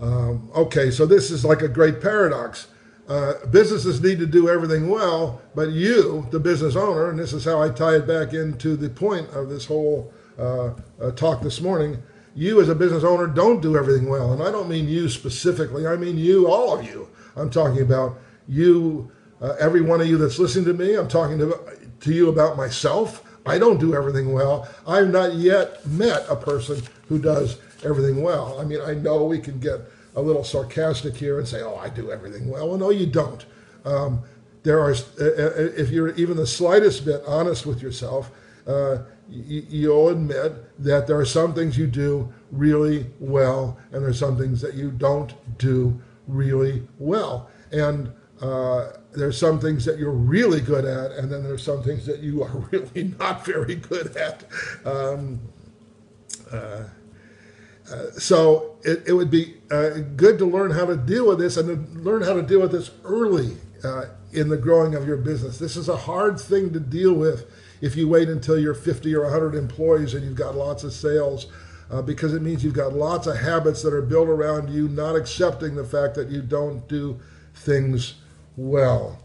Um, 0.00 0.50
okay, 0.54 0.90
so 0.90 1.06
this 1.06 1.30
is 1.30 1.44
like 1.44 1.62
a 1.62 1.68
great 1.68 2.00
paradox. 2.00 2.68
Uh, 3.08 3.34
businesses 3.50 4.00
need 4.00 4.18
to 4.18 4.26
do 4.26 4.48
everything 4.48 4.88
well, 4.88 5.42
but 5.54 5.70
you, 5.70 6.26
the 6.30 6.40
business 6.40 6.74
owner, 6.74 7.10
and 7.10 7.18
this 7.18 7.32
is 7.34 7.44
how 7.44 7.60
I 7.60 7.68
tie 7.68 7.96
it 7.96 8.06
back 8.06 8.32
into 8.32 8.76
the 8.76 8.88
point 8.88 9.28
of 9.30 9.50
this 9.50 9.66
whole 9.66 10.12
uh, 10.38 10.70
uh, 11.00 11.10
talk 11.12 11.42
this 11.42 11.60
morning, 11.60 12.02
you 12.34 12.60
as 12.60 12.68
a 12.68 12.74
business 12.74 13.04
owner 13.04 13.26
don't 13.26 13.60
do 13.60 13.76
everything 13.76 14.08
well. 14.08 14.32
And 14.32 14.42
I 14.42 14.50
don't 14.50 14.68
mean 14.68 14.88
you 14.88 15.08
specifically, 15.08 15.86
I 15.86 15.96
mean 15.96 16.18
you, 16.18 16.48
all 16.48 16.78
of 16.78 16.84
you. 16.84 17.08
I'm 17.36 17.50
talking 17.50 17.82
about 17.82 18.18
you, 18.48 19.10
uh, 19.40 19.54
every 19.58 19.80
one 19.80 20.00
of 20.00 20.06
you 20.06 20.18
that's 20.18 20.38
listening 20.38 20.64
to 20.66 20.74
me. 20.74 20.94
I'm 20.94 21.08
talking 21.08 21.38
to, 21.38 21.58
to 22.00 22.12
you 22.12 22.28
about 22.28 22.56
myself. 22.56 23.24
I 23.46 23.58
don't 23.58 23.78
do 23.78 23.94
everything 23.94 24.32
well. 24.32 24.68
I've 24.86 25.10
not 25.10 25.34
yet 25.34 25.86
met 25.86 26.24
a 26.28 26.36
person 26.36 26.82
who 27.08 27.18
does 27.18 27.58
everything 27.84 28.22
well. 28.22 28.58
I 28.58 28.64
mean, 28.64 28.80
I 28.80 28.94
know 28.94 29.24
we 29.24 29.38
can 29.38 29.58
get 29.60 29.80
a 30.16 30.22
little 30.22 30.44
sarcastic 30.44 31.14
here 31.14 31.38
and 31.38 31.46
say, 31.46 31.60
"Oh, 31.60 31.76
I 31.76 31.88
do 31.88 32.10
everything 32.10 32.48
well." 32.48 32.68
Well, 32.68 32.78
no, 32.78 32.90
you 32.90 33.06
don't. 33.06 33.44
Um, 33.84 34.22
there 34.62 34.80
are, 34.80 34.92
uh, 34.92 35.24
uh, 35.24 35.72
if 35.76 35.90
you're 35.90 36.14
even 36.14 36.36
the 36.36 36.46
slightest 36.46 37.04
bit 37.04 37.22
honest 37.26 37.66
with 37.66 37.82
yourself, 37.82 38.30
uh, 38.66 38.98
you'll 39.34 40.08
admit 40.08 40.82
that 40.82 41.06
there 41.06 41.18
are 41.18 41.24
some 41.24 41.54
things 41.54 41.76
you 41.76 41.86
do 41.86 42.32
really 42.50 43.06
well, 43.18 43.78
and 43.92 44.02
there 44.02 44.10
are 44.10 44.14
some 44.14 44.38
things 44.38 44.60
that 44.60 44.74
you 44.74 44.90
don't 44.90 45.34
do 45.58 46.00
really 46.26 46.86
well. 46.98 47.50
And 47.72 48.12
uh, 48.40 48.92
there's 49.12 49.38
some 49.38 49.60
things 49.60 49.84
that 49.84 49.98
you're 49.98 50.10
really 50.10 50.60
good 50.60 50.84
at, 50.84 51.12
and 51.12 51.30
then 51.30 51.42
there's 51.42 51.62
some 51.62 51.82
things 51.82 52.06
that 52.06 52.20
you 52.20 52.42
are 52.42 52.56
really 52.70 53.14
not 53.18 53.44
very 53.44 53.74
good 53.74 54.16
at. 54.16 54.44
Um, 54.84 55.40
uh, 56.52 56.84
uh, 57.90 58.10
so 58.12 58.76
it, 58.82 59.02
it, 59.06 59.12
would 59.12 59.30
be 59.30 59.56
uh, 59.70 59.90
good 60.16 60.38
to 60.38 60.46
learn 60.46 60.70
how 60.70 60.86
to 60.86 60.96
deal 60.96 61.28
with 61.28 61.38
this 61.38 61.58
and 61.58 62.02
learn 62.02 62.22
how 62.22 62.32
to 62.32 62.42
deal 62.42 62.60
with 62.60 62.72
this 62.72 62.90
early 63.04 63.56
uh, 63.84 64.06
in 64.32 64.48
the 64.48 64.56
growing 64.56 64.94
of 64.94 65.06
your 65.06 65.18
business. 65.18 65.58
This 65.58 65.76
is 65.76 65.88
a 65.88 65.96
hard 65.96 66.40
thing 66.40 66.72
to 66.72 66.80
deal 66.80 67.12
with 67.12 67.50
if 67.84 67.96
you 67.96 68.08
wait 68.08 68.28
until 68.28 68.58
you're 68.58 68.74
50 68.74 69.14
or 69.14 69.24
100 69.24 69.54
employees 69.54 70.14
and 70.14 70.24
you've 70.24 70.36
got 70.36 70.54
lots 70.54 70.84
of 70.84 70.92
sales. 70.92 71.46
Uh, 71.90 72.00
because 72.00 72.32
it 72.32 72.40
means 72.40 72.64
you've 72.64 72.72
got 72.72 72.94
lots 72.94 73.26
of 73.26 73.36
habits 73.36 73.82
that 73.82 73.92
are 73.92 74.00
built 74.00 74.26
around 74.26 74.70
you 74.70 74.88
not 74.88 75.14
accepting 75.14 75.74
the 75.74 75.84
fact 75.84 76.14
that 76.14 76.30
you 76.30 76.40
don't 76.40 76.88
do 76.88 77.20
things 77.54 78.14
well. 78.56 79.22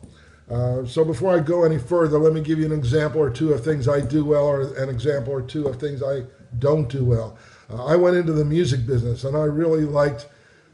Uh, 0.52 0.86
so 0.86 1.06
before 1.06 1.34
I 1.34 1.40
go 1.40 1.64
any 1.64 1.78
further, 1.78 2.20
let 2.20 2.34
me 2.34 2.42
give 2.42 2.60
you 2.60 2.66
an 2.66 2.74
example 2.74 3.22
or 3.22 3.30
two 3.30 3.54
of 3.54 3.64
things 3.64 3.88
I 3.88 4.02
do 4.02 4.26
well, 4.26 4.46
or 4.46 4.62
an 4.78 4.90
example 4.90 5.32
or 5.32 5.42
two 5.42 5.68
of 5.68 5.80
things 5.80 6.04
I 6.04 6.24
don't 6.58 6.90
do 6.90 7.06
well. 7.06 7.38
Uh, 7.70 7.86
I 7.86 7.96
went 7.96 8.18
into 8.18 8.34
the 8.34 8.46
music 8.46 8.86
business 8.86 9.24
and 9.24 9.38
I 9.38 9.44
really 9.44 9.86
liked 9.86 10.28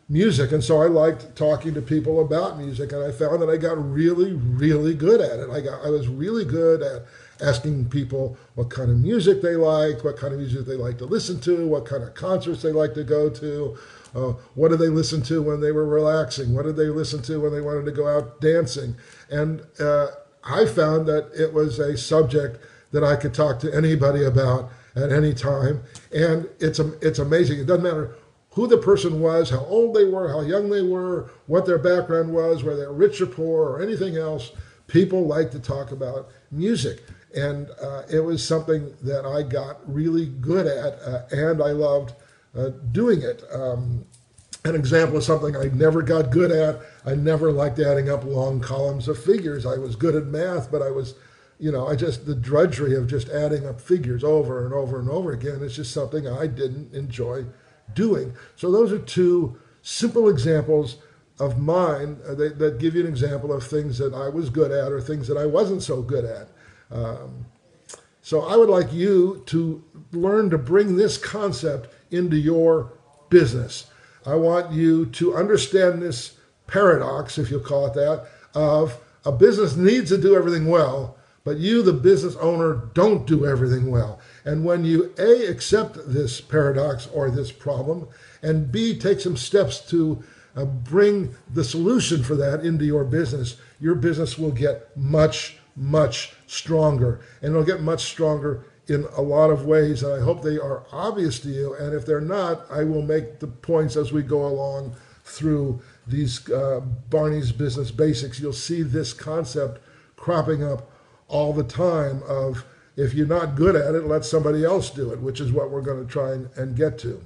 music. 0.08 0.52
And 0.52 0.64
so 0.64 0.82
I 0.82 0.88
liked 0.88 1.36
talking 1.36 1.74
to 1.74 1.82
people 1.82 2.22
about 2.22 2.58
music. 2.58 2.94
And 2.94 3.04
I 3.04 3.12
found 3.12 3.42
that 3.42 3.50
I 3.50 3.58
got 3.58 3.78
really, 3.92 4.34
really 4.34 4.94
good 4.94 5.22
at 5.22 5.40
it. 5.40 5.50
I, 5.50 5.62
got, 5.62 5.86
I 5.86 5.90
was 5.90 6.08
really 6.08 6.46
good 6.46 6.82
at 6.82 7.06
asking 7.42 7.90
people 7.90 8.38
what 8.56 8.70
kind 8.70 8.90
of 8.90 8.98
music 8.98 9.42
they 9.42 9.56
like, 9.56 10.04
what 10.04 10.18
kind 10.18 10.34
of 10.34 10.40
music 10.40 10.66
they 10.66 10.76
like 10.76 10.98
to 11.00 11.06
listen 11.06 11.40
to, 11.42 11.68
what 11.68 11.86
kind 11.86 12.04
of 12.04 12.14
concerts 12.14 12.62
they 12.62 12.72
like 12.72 12.94
to 12.94 13.04
go 13.04 13.30
to. 13.30 13.78
Uh, 14.16 14.34
what 14.54 14.70
did 14.70 14.80
they 14.80 14.88
listen 14.88 15.22
to 15.22 15.42
when 15.42 15.60
they 15.60 15.72
were 15.72 15.86
relaxing? 15.86 16.54
What 16.54 16.64
did 16.64 16.78
they 16.78 16.88
listen 16.88 17.22
to 17.24 17.42
when 17.42 17.52
they 17.52 17.62
wanted 17.62 17.86
to 17.86 17.92
go 17.92 18.08
out 18.08 18.40
dancing? 18.40 18.96
And 19.30 19.62
uh, 19.80 20.08
I 20.44 20.66
found 20.66 21.08
that 21.08 21.32
it 21.38 21.54
was 21.54 21.80
a 21.80 21.98
subject 21.98 22.64
that 22.92 23.04
I 23.04 23.18
could 23.18 23.34
talk 23.34 23.60
to 23.60 23.76
anybody 23.76 24.24
about 24.24 24.72
at 24.96 25.12
any 25.12 25.34
time. 25.34 25.84
And 26.14 26.48
it's, 26.60 26.80
it's 26.80 27.20
amazing. 27.20 27.60
It 27.60 27.66
doesn't 27.66 27.84
matter 27.84 28.16
who 28.52 28.68
the 28.68 28.78
person 28.78 29.20
was, 29.20 29.50
how 29.50 29.66
old 29.66 29.94
they 29.94 30.06
were, 30.06 30.30
how 30.30 30.40
young 30.40 30.70
they 30.70 30.82
were, 30.82 31.30
what 31.48 31.66
their 31.66 31.78
background 31.78 32.34
was, 32.34 32.64
whether 32.64 32.78
they're 32.78 32.94
rich 32.94 33.20
or 33.20 33.26
poor 33.26 33.70
or 33.70 33.82
anything 33.82 34.16
else. 34.16 34.52
People 34.88 35.28
like 35.28 35.52
to 35.52 35.60
talk 35.60 35.92
about 35.92 36.30
music. 36.52 37.04
And 37.36 37.70
uh, 37.82 38.04
it 38.10 38.22
was 38.22 38.46
something 38.46 38.94
that 39.02 39.26
I 39.26 39.44
got 39.44 39.78
really 39.92 40.28
good 40.28 40.68
at, 40.68 41.00
uh, 41.02 41.24
and 41.32 41.62
I 41.62 41.72
loved 41.72 42.14
uh, 42.58 42.70
doing 42.92 43.22
it. 43.22 43.44
Um, 43.54 44.06
an 44.64 44.74
example 44.74 45.18
of 45.18 45.24
something 45.24 45.56
I 45.56 45.66
never 45.66 46.02
got 46.02 46.32
good 46.32 46.52
at. 46.52 46.80
I 47.06 47.14
never 47.14 47.52
liked 47.52 47.78
adding 47.80 48.10
up 48.10 48.24
long 48.24 48.62
columns 48.62 49.08
of 49.08 49.22
figures. 49.22 49.66
I 49.66 49.78
was 49.78 49.96
good 49.96 50.16
at 50.16 50.26
math, 50.26 50.72
but 50.72 50.82
I 50.82 50.90
was 50.90 51.16
you 51.60 51.72
know, 51.72 51.88
I 51.88 51.96
just, 51.96 52.26
the 52.26 52.36
drudgery 52.36 52.96
of 52.96 53.08
just 53.08 53.30
adding 53.30 53.66
up 53.66 53.80
figures 53.80 54.24
over 54.24 54.66
and 54.66 54.74
over 54.74 55.00
and 55.00 55.10
over 55.10 55.32
again 55.32 55.62
is 55.62 55.76
just 55.76 55.94
something 55.94 56.28
I 56.28 56.48
didn't 56.48 56.94
enjoy 56.94 57.46
doing. 57.94 58.34
So 58.56 58.72
those 58.72 58.92
are 58.92 59.00
two 59.00 59.58
simple 59.82 60.28
examples 60.28 60.98
of 61.40 61.60
mine 61.60 62.20
uh, 62.28 62.36
that, 62.36 62.60
that, 62.60 62.80
give 62.80 62.96
you 62.96 63.02
an 63.02 63.08
example 63.08 63.54
of 63.54 63.66
things 63.66 63.98
that 63.98 64.14
I 64.14 64.30
was 64.30 64.50
good 64.50 64.72
at 64.72 64.92
or 64.92 65.02
things 65.02 65.28
that 65.28 65.38
I 65.38 65.46
wasn't 65.46 65.84
so 65.84 66.02
good 66.02 66.26
at. 66.26 66.50
Um, 66.92 67.46
so 68.22 68.42
I 68.42 68.56
would 68.56 68.70
like 68.70 68.92
you 68.92 69.44
to 69.48 69.84
learn 70.12 70.50
to 70.50 70.58
bring 70.58 70.96
this 70.96 71.18
concept 71.18 71.94
into 72.12 72.38
your 72.38 72.94
business. 73.30 73.88
I 74.26 74.36
want 74.36 74.72
you 74.72 75.06
to 75.08 75.36
understand 75.36 76.02
this 76.02 76.38
paradox, 76.68 77.38
if 77.38 77.52
you'll 77.52 77.60
call 77.60 77.88
it 77.88 77.94
that, 77.94 78.28
of 78.56 78.98
a 79.26 79.32
business 79.32 79.76
needs 79.76 80.10
to 80.10 80.18
do 80.18 80.36
everything 80.36 80.68
well, 80.68 81.18
but 81.44 81.58
you, 81.58 81.84
the 81.84 81.94
business 81.94 82.36
owner, 82.38 82.90
don't 82.94 83.28
do 83.28 83.46
everything 83.46 83.92
well. 83.92 84.20
And 84.46 84.66
when 84.66 84.84
you 84.84 85.14
A, 85.20 85.46
accept 85.46 86.12
this 86.12 86.42
paradox 86.42 87.08
or 87.14 87.30
this 87.30 87.52
problem, 87.52 88.08
and 88.42 88.72
B, 88.72 88.98
take 88.98 89.20
some 89.20 89.38
steps 89.38 89.80
to 89.92 90.24
uh, 90.56 90.66
bring 90.66 91.36
the 91.54 91.64
solution 91.64 92.24
for 92.24 92.36
that 92.36 92.66
into 92.66 92.86
your 92.86 93.04
business, 93.04 93.58
your 93.80 93.96
business 93.96 94.40
will 94.40 94.52
get 94.52 94.96
much, 94.98 95.58
much 95.76 96.34
stronger. 96.48 97.22
And 97.42 97.52
it'll 97.52 97.66
get 97.66 97.82
much 97.82 98.04
stronger 98.04 98.66
in 98.88 99.06
a 99.16 99.22
lot 99.22 99.50
of 99.50 99.66
ways. 99.66 100.04
And 100.04 100.14
I 100.14 100.24
hope 100.24 100.42
they 100.42 100.58
are 100.58 100.86
obvious 100.92 101.40
to 101.42 101.50
you. 101.50 101.74
And 101.76 101.94
if 101.94 102.06
they're 102.06 102.22
not, 102.22 102.66
I 102.70 102.84
will 102.84 103.02
make 103.02 103.40
the 103.40 103.48
points 103.48 103.96
as 103.96 104.12
we 104.12 104.22
go 104.22 104.46
along 104.46 104.96
through 105.24 105.82
these 106.08 106.50
uh, 106.52 106.82
Barney's 107.10 107.52
Business 107.52 107.92
Basics. 107.92 108.40
You'll 108.40 108.54
see 108.54 108.84
this 108.84 109.12
concept 109.14 109.82
cropping 110.16 110.64
up 110.64 110.90
all 111.28 111.54
the 111.54 111.64
time 111.64 112.22
of 112.28 112.64
if 112.96 113.14
you're 113.14 113.28
not 113.28 113.56
good 113.56 113.76
at 113.76 113.96
it, 113.96 114.06
let 114.06 114.24
somebody 114.24 114.64
else 114.64 114.90
do 114.90 115.12
it, 115.12 115.20
which 115.20 115.42
is 115.42 115.52
what 115.52 115.70
we're 115.70 115.82
going 115.82 116.06
to 116.06 116.12
try 116.12 116.32
and, 116.32 116.50
and 116.56 116.76
get 116.76 116.98
to. 117.00 117.22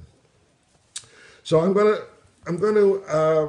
So 1.43 1.59
I'm 1.59 1.73
going 1.73 1.95
to 1.95 2.03
I'm 2.47 2.57
going 2.57 2.75
to 2.75 3.03
uh, 3.03 3.47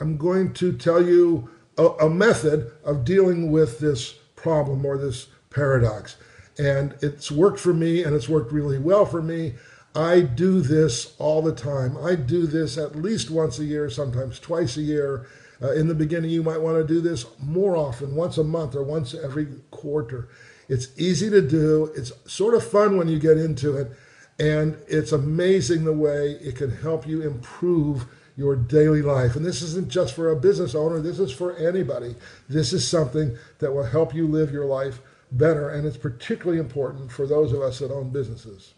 I'm 0.00 0.16
going 0.16 0.52
to 0.54 0.72
tell 0.72 1.04
you 1.04 1.50
a, 1.78 1.86
a 2.06 2.10
method 2.10 2.70
of 2.84 3.04
dealing 3.04 3.50
with 3.50 3.78
this 3.78 4.12
problem 4.34 4.84
or 4.84 4.98
this 4.98 5.28
paradox, 5.50 6.16
and 6.58 6.94
it's 7.02 7.30
worked 7.30 7.58
for 7.58 7.74
me 7.74 8.02
and 8.02 8.14
it's 8.14 8.28
worked 8.28 8.52
really 8.52 8.78
well 8.78 9.04
for 9.04 9.22
me. 9.22 9.54
I 9.94 10.20
do 10.20 10.60
this 10.60 11.14
all 11.18 11.40
the 11.40 11.54
time. 11.54 11.96
I 11.96 12.16
do 12.16 12.46
this 12.46 12.76
at 12.76 12.96
least 12.96 13.30
once 13.30 13.58
a 13.58 13.64
year, 13.64 13.88
sometimes 13.88 14.38
twice 14.38 14.76
a 14.76 14.82
year, 14.82 15.26
uh, 15.62 15.72
in 15.72 15.88
the 15.88 15.94
beginning, 15.94 16.30
you 16.30 16.42
might 16.42 16.60
want 16.60 16.76
to 16.76 16.94
do 16.94 17.00
this 17.00 17.26
more 17.38 17.76
often, 17.76 18.14
once 18.14 18.36
a 18.36 18.44
month 18.44 18.74
or 18.74 18.82
once 18.82 19.14
every 19.14 19.46
quarter. 19.70 20.28
It's 20.68 20.88
easy 20.98 21.30
to 21.30 21.40
do. 21.40 21.92
It's 21.96 22.12
sort 22.30 22.54
of 22.54 22.68
fun 22.68 22.96
when 22.96 23.08
you 23.08 23.18
get 23.18 23.38
into 23.38 23.76
it. 23.76 23.90
And 24.38 24.76
it's 24.86 25.12
amazing 25.12 25.84
the 25.84 25.92
way 25.94 26.32
it 26.42 26.56
can 26.56 26.70
help 26.70 27.06
you 27.06 27.22
improve 27.22 28.06
your 28.36 28.54
daily 28.54 29.02
life. 29.02 29.34
And 29.34 29.44
this 29.44 29.62
isn't 29.62 29.88
just 29.88 30.14
for 30.14 30.30
a 30.30 30.36
business 30.36 30.74
owner, 30.74 31.00
this 31.00 31.18
is 31.18 31.32
for 31.32 31.56
anybody. 31.56 32.14
This 32.48 32.72
is 32.72 32.86
something 32.86 33.36
that 33.58 33.72
will 33.72 33.84
help 33.84 34.14
you 34.14 34.26
live 34.26 34.52
your 34.52 34.66
life 34.66 35.00
better. 35.32 35.70
And 35.70 35.86
it's 35.86 35.96
particularly 35.96 36.58
important 36.58 37.10
for 37.10 37.26
those 37.26 37.52
of 37.52 37.62
us 37.62 37.78
that 37.78 37.90
own 37.90 38.10
businesses. 38.10 38.74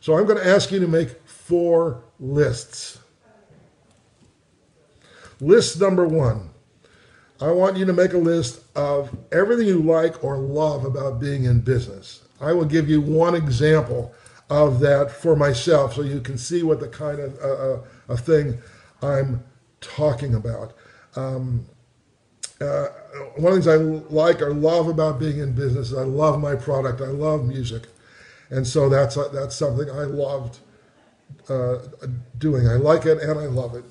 So 0.00 0.16
I'm 0.16 0.26
going 0.26 0.38
to 0.38 0.46
ask 0.46 0.70
you 0.70 0.80
to 0.80 0.88
make 0.88 1.10
four 1.26 2.02
lists. 2.18 2.98
List 5.40 5.80
number 5.80 6.06
one. 6.06 6.50
I 7.40 7.50
want 7.50 7.76
you 7.76 7.84
to 7.86 7.92
make 7.92 8.12
a 8.12 8.18
list 8.18 8.62
of 8.76 9.10
everything 9.32 9.66
you 9.66 9.82
like 9.82 10.22
or 10.22 10.38
love 10.38 10.84
about 10.84 11.18
being 11.18 11.44
in 11.44 11.60
business. 11.60 12.22
I 12.40 12.52
will 12.52 12.64
give 12.64 12.88
you 12.88 13.00
one 13.00 13.34
example 13.34 14.14
of 14.52 14.80
that 14.80 15.10
for 15.10 15.36
myself 15.36 15.94
so 15.94 16.02
you 16.02 16.20
can 16.20 16.38
see 16.38 16.62
what 16.62 16.80
the 16.80 16.88
kind 16.88 17.18
of 17.18 17.38
uh, 17.40 18.12
uh, 18.12 18.16
thing 18.16 18.58
I'm 19.02 19.42
talking 19.80 20.34
about. 20.34 20.74
Um, 21.16 21.66
uh, 22.60 22.88
one 23.36 23.54
of 23.54 23.64
the 23.64 23.66
things 23.66 23.68
I 23.68 23.76
like 24.14 24.40
or 24.40 24.54
love 24.54 24.88
about 24.88 25.18
being 25.18 25.38
in 25.38 25.52
business 25.52 25.90
is 25.90 25.98
I 25.98 26.02
love 26.04 26.40
my 26.40 26.54
product. 26.54 27.00
I 27.00 27.06
love 27.06 27.44
music. 27.44 27.84
And 28.50 28.66
so 28.66 28.88
that's, 28.88 29.16
that's 29.32 29.56
something 29.56 29.90
I 29.90 30.04
loved 30.04 30.58
uh, 31.48 31.78
doing. 32.38 32.68
I 32.68 32.74
like 32.74 33.06
it 33.06 33.18
and 33.18 33.38
I 33.38 33.46
love 33.46 33.74
it. 33.74 33.84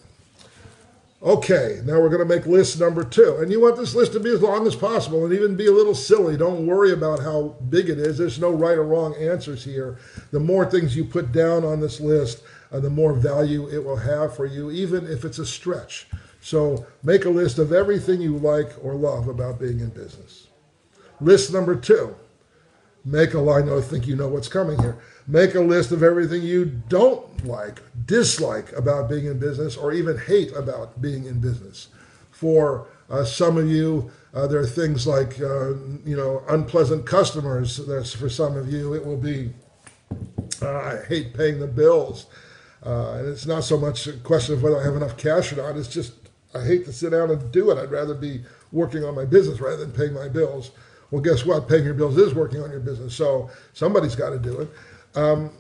Okay, 1.24 1.82
now 1.86 2.00
we're 2.00 2.10
going 2.10 2.28
to 2.28 2.36
make 2.36 2.48
list 2.48 2.80
number 2.80 3.04
two. 3.04 3.38
And 3.38 3.52
you 3.52 3.62
want 3.62 3.78
this 3.78 3.94
list 3.94 4.14
to 4.14 4.20
be 4.20 4.32
as 4.32 4.42
long 4.42 4.66
as 4.66 4.76
possible 4.76 5.24
and 5.24 5.32
even 5.34 5.56
be 5.56 5.68
a 5.68 5.72
little 5.72 5.94
silly. 5.94 6.36
Don't 6.36 6.66
worry 6.66 6.92
about 6.92 7.20
how 7.20 7.56
big 7.70 7.90
it 7.90 8.00
is. 8.00 8.18
There's 8.18 8.40
no 8.40 8.50
right 8.50 8.78
or 8.78 8.84
wrong 8.84 9.16
answers 9.16 9.64
here. 9.64 10.00
The 10.32 10.40
more 10.40 10.66
things 10.66 10.96
you 10.96 11.06
put 11.06 11.32
down 11.32 11.64
on 11.64 11.80
this 11.80 12.00
list, 12.00 12.42
uh, 12.72 12.80
the 12.80 12.90
more 12.90 13.14
value 13.14 13.70
it 13.70 13.84
will 13.84 13.98
have 13.98 14.36
for 14.36 14.48
you, 14.48 14.72
even 14.72 15.06
if 15.06 15.24
it's 15.24 15.38
a 15.38 15.46
stretch. 15.46 16.08
So 16.42 16.88
make 17.04 17.26
a 17.26 17.30
list 17.30 17.60
of 17.60 17.72
everything 17.72 18.20
you 18.20 18.38
like 18.38 18.72
or 18.84 18.96
love 18.96 19.28
about 19.28 19.60
being 19.60 19.80
in 19.80 19.90
business. 19.90 20.48
List 21.20 21.54
number 21.54 21.76
two. 21.76 22.16
Make 23.06 23.36
a 23.36 23.40
line. 23.40 23.70
I 23.70 23.82
think 23.82 24.08
you 24.08 24.16
know 24.16 24.28
what's 24.28 24.48
coming 24.48 24.80
here. 24.80 24.98
Make 25.32 25.56
a 25.56 25.62
list 25.62 25.94
of 25.94 26.04
everything 26.04 26.42
you 26.42 26.66
don't 26.66 27.48
like, 27.48 27.82
dislike 28.06 28.74
about 28.74 29.10
being 29.10 29.28
in 29.28 29.40
business, 29.40 29.78
or 29.78 29.94
even 29.94 30.18
hate 30.18 30.52
about 30.58 31.02
being 31.02 31.26
in 31.26 31.40
business. 31.40 31.88
For 32.32 32.88
uh, 33.10 33.24
some 33.24 33.58
of 33.58 33.70
you, 33.70 34.12
uh, 34.34 34.48
there 34.48 34.60
are 34.60 34.68
things 34.68 35.08
like, 35.08 35.40
uh, 35.40 35.70
you 36.04 36.18
know, 36.18 36.44
unpleasant 36.50 37.06
customers. 37.06 37.78
That's 37.78 38.14
for 38.14 38.28
some 38.28 38.58
of 38.58 38.74
you, 38.74 38.94
it 38.94 39.06
will 39.06 39.16
be, 39.16 39.54
uh, 40.62 40.70
I 40.70 41.06
hate 41.08 41.34
paying 41.34 41.62
the 41.62 41.68
bills. 41.68 42.26
Uh, 42.86 43.14
and 43.20 43.30
it's 43.30 43.46
not 43.46 43.64
so 43.64 43.78
much 43.78 44.08
a 44.08 44.14
question 44.18 44.56
of 44.56 44.64
whether 44.64 44.82
I 44.82 44.84
have 44.84 44.98
enough 44.98 45.16
cash 45.16 45.54
or 45.54 45.56
not. 45.56 45.78
It's 45.78 45.88
just, 45.88 46.12
I 46.54 46.66
hate 46.66 46.84
to 46.88 46.92
sit 46.92 47.12
down 47.12 47.32
and 47.32 47.54
do 47.54 47.72
it. 47.72 47.78
I'd 47.78 47.90
rather 47.90 48.16
be 48.16 48.42
working 48.74 49.06
on 49.06 49.16
my 49.16 49.24
business 49.24 49.62
rather 49.62 49.78
than 49.78 49.94
paying 49.94 50.14
my 50.14 50.28
bills. 50.28 50.72
Well, 51.10 51.22
guess 51.22 51.46
what? 51.46 51.70
Paying 51.70 51.86
your 51.86 51.94
bills 51.94 52.18
is 52.18 52.34
working 52.34 52.62
on 52.62 52.72
your 52.72 52.80
business. 52.82 53.14
So 53.14 53.50
somebody's 53.72 54.16
got 54.16 54.32
to 54.32 54.40
do 54.40 54.60
it. 54.60 54.70
Um, 55.16 55.52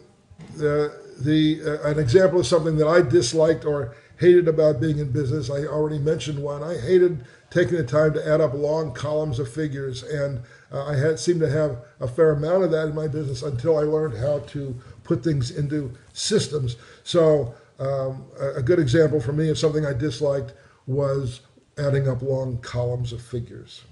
the, 0.56 1.00
the 1.20 1.62
uh, 1.66 1.90
an 1.90 2.00
example 2.00 2.40
of 2.40 2.48
something 2.48 2.78
that 2.78 2.88
I 2.88 3.02
disliked 3.02 3.66
or 3.66 3.96
hated 4.18 4.48
about 4.48 4.80
being 4.80 5.00
in 5.00 5.12
business, 5.12 5.50
I 5.50 5.66
already 5.66 6.00
mentioned 6.00 6.40
one. 6.40 6.64
I 6.64 6.78
hated 6.78 7.26
taking 7.50 7.78
the 7.78 7.84
time 7.84 8.14
to 8.14 8.28
add 8.28 8.40
up 8.40 8.54
long 8.54 8.94
columns 8.94 9.40
of 9.40 9.52
figures, 9.52 10.04
and 10.04 10.42
uh, 10.72 10.86
I 10.86 10.96
had 10.96 11.20
seemed 11.20 11.42
to 11.42 11.50
have 11.50 11.80
a 12.00 12.08
fair 12.08 12.32
amount 12.32 12.64
of 12.64 12.72
that 12.72 12.88
in 12.88 12.96
my 12.96 13.08
business 13.08 13.44
until 13.44 13.78
I 13.78 13.82
learned 13.82 14.18
how 14.18 14.40
to 14.40 14.76
put 15.04 15.24
things 15.24 15.52
into 15.52 15.92
systems. 16.14 16.78
So 17.04 17.54
um, 17.80 18.26
a 18.40 18.62
good 18.62 18.80
example 18.80 19.20
for 19.20 19.34
me 19.34 19.50
of 19.50 19.58
something 19.58 19.86
I 19.86 19.94
disliked 19.94 20.54
was 20.86 21.42
adding 21.78 22.08
up 22.08 22.22
long 22.22 22.60
columns 22.60 23.12
of 23.12 23.22
figures. 23.22 23.84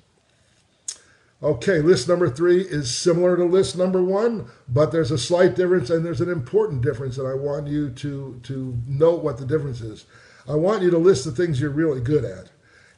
Okay, 1.41 1.79
list 1.79 2.09
number 2.09 2.29
three 2.29 2.61
is 2.61 2.93
similar 2.93 3.37
to 3.37 3.45
list 3.45 3.77
number 3.77 4.03
one, 4.03 4.49
but 4.67 4.91
there's 4.91 5.11
a 5.11 5.17
slight 5.17 5.55
difference 5.55 5.89
and 5.89 6.05
there's 6.05 6.19
an 6.19 6.29
important 6.29 6.81
difference 6.81 7.15
that 7.15 7.25
I 7.25 7.33
want 7.33 7.67
you 7.67 7.91
to, 7.91 8.39
to 8.43 8.77
note 8.85 9.23
what 9.23 9.37
the 9.37 9.45
difference 9.45 9.79
is. 9.79 10.05
I 10.49 10.55
want 10.55 10.81
you 10.81 10.89
to 10.89 10.97
list 10.97 11.23
the 11.23 11.31
things 11.31 11.61
you're 11.61 11.69
really 11.69 12.01
good 12.01 12.25
at. 12.25 12.49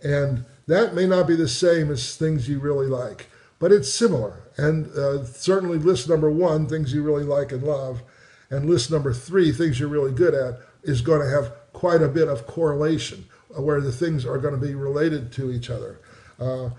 And 0.03 0.45
that 0.65 0.95
may 0.95 1.05
not 1.05 1.27
be 1.27 1.35
the 1.35 1.47
same 1.47 1.91
as 1.91 2.15
things 2.15 2.49
you 2.49 2.59
really 2.59 2.87
like, 2.87 3.27
but 3.59 3.71
it's 3.71 3.93
similar. 3.93 4.41
And 4.57 4.87
uh, 4.97 5.23
certainly 5.23 5.77
list 5.77 6.09
number 6.09 6.31
one, 6.31 6.67
things 6.67 6.93
you 6.93 7.03
really 7.03 7.23
like 7.23 7.51
and 7.51 7.61
love, 7.61 8.01
and 8.49 8.67
list 8.67 8.89
number 8.89 9.13
three, 9.13 9.51
things 9.51 9.79
you're 9.79 9.87
really 9.87 10.13
good 10.13 10.33
at, 10.33 10.59
is 10.81 11.01
going 11.01 11.21
to 11.21 11.29
have 11.29 11.53
quite 11.73 12.01
a 12.01 12.07
bit 12.07 12.27
of 12.27 12.47
correlation 12.47 13.25
where 13.49 13.81
the 13.81 13.91
things 13.91 14.25
are 14.25 14.39
going 14.39 14.59
to 14.59 14.65
be 14.65 14.73
related 14.73 15.31
to 15.33 15.51
each 15.51 15.69
other. 15.69 15.99
Uh, 16.39 16.69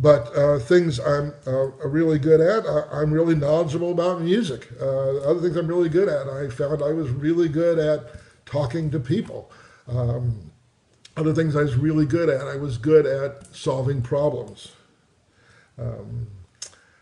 but 0.00 0.34
uh, 0.36 0.60
things 0.60 1.00
I'm 1.00 1.34
uh, 1.44 1.70
really 1.88 2.20
good 2.20 2.40
at, 2.40 2.64
I'm 2.92 3.12
really 3.12 3.34
knowledgeable 3.34 3.90
about 3.90 4.22
music. 4.22 4.68
Uh, 4.80 5.18
other 5.18 5.40
things 5.40 5.56
I'm 5.56 5.66
really 5.66 5.88
good 5.88 6.08
at, 6.08 6.28
I 6.28 6.48
found 6.48 6.82
I 6.82 6.92
was 6.92 7.10
really 7.10 7.48
good 7.48 7.80
at 7.80 8.12
talking 8.46 8.92
to 8.92 9.00
people. 9.00 9.50
Um, 9.88 10.52
other 11.16 11.34
things 11.34 11.56
I 11.56 11.62
was 11.62 11.74
really 11.74 12.06
good 12.06 12.28
at, 12.28 12.46
I 12.46 12.56
was 12.56 12.78
good 12.78 13.06
at 13.06 13.52
solving 13.54 14.00
problems. 14.00 14.70
Um, 15.76 16.28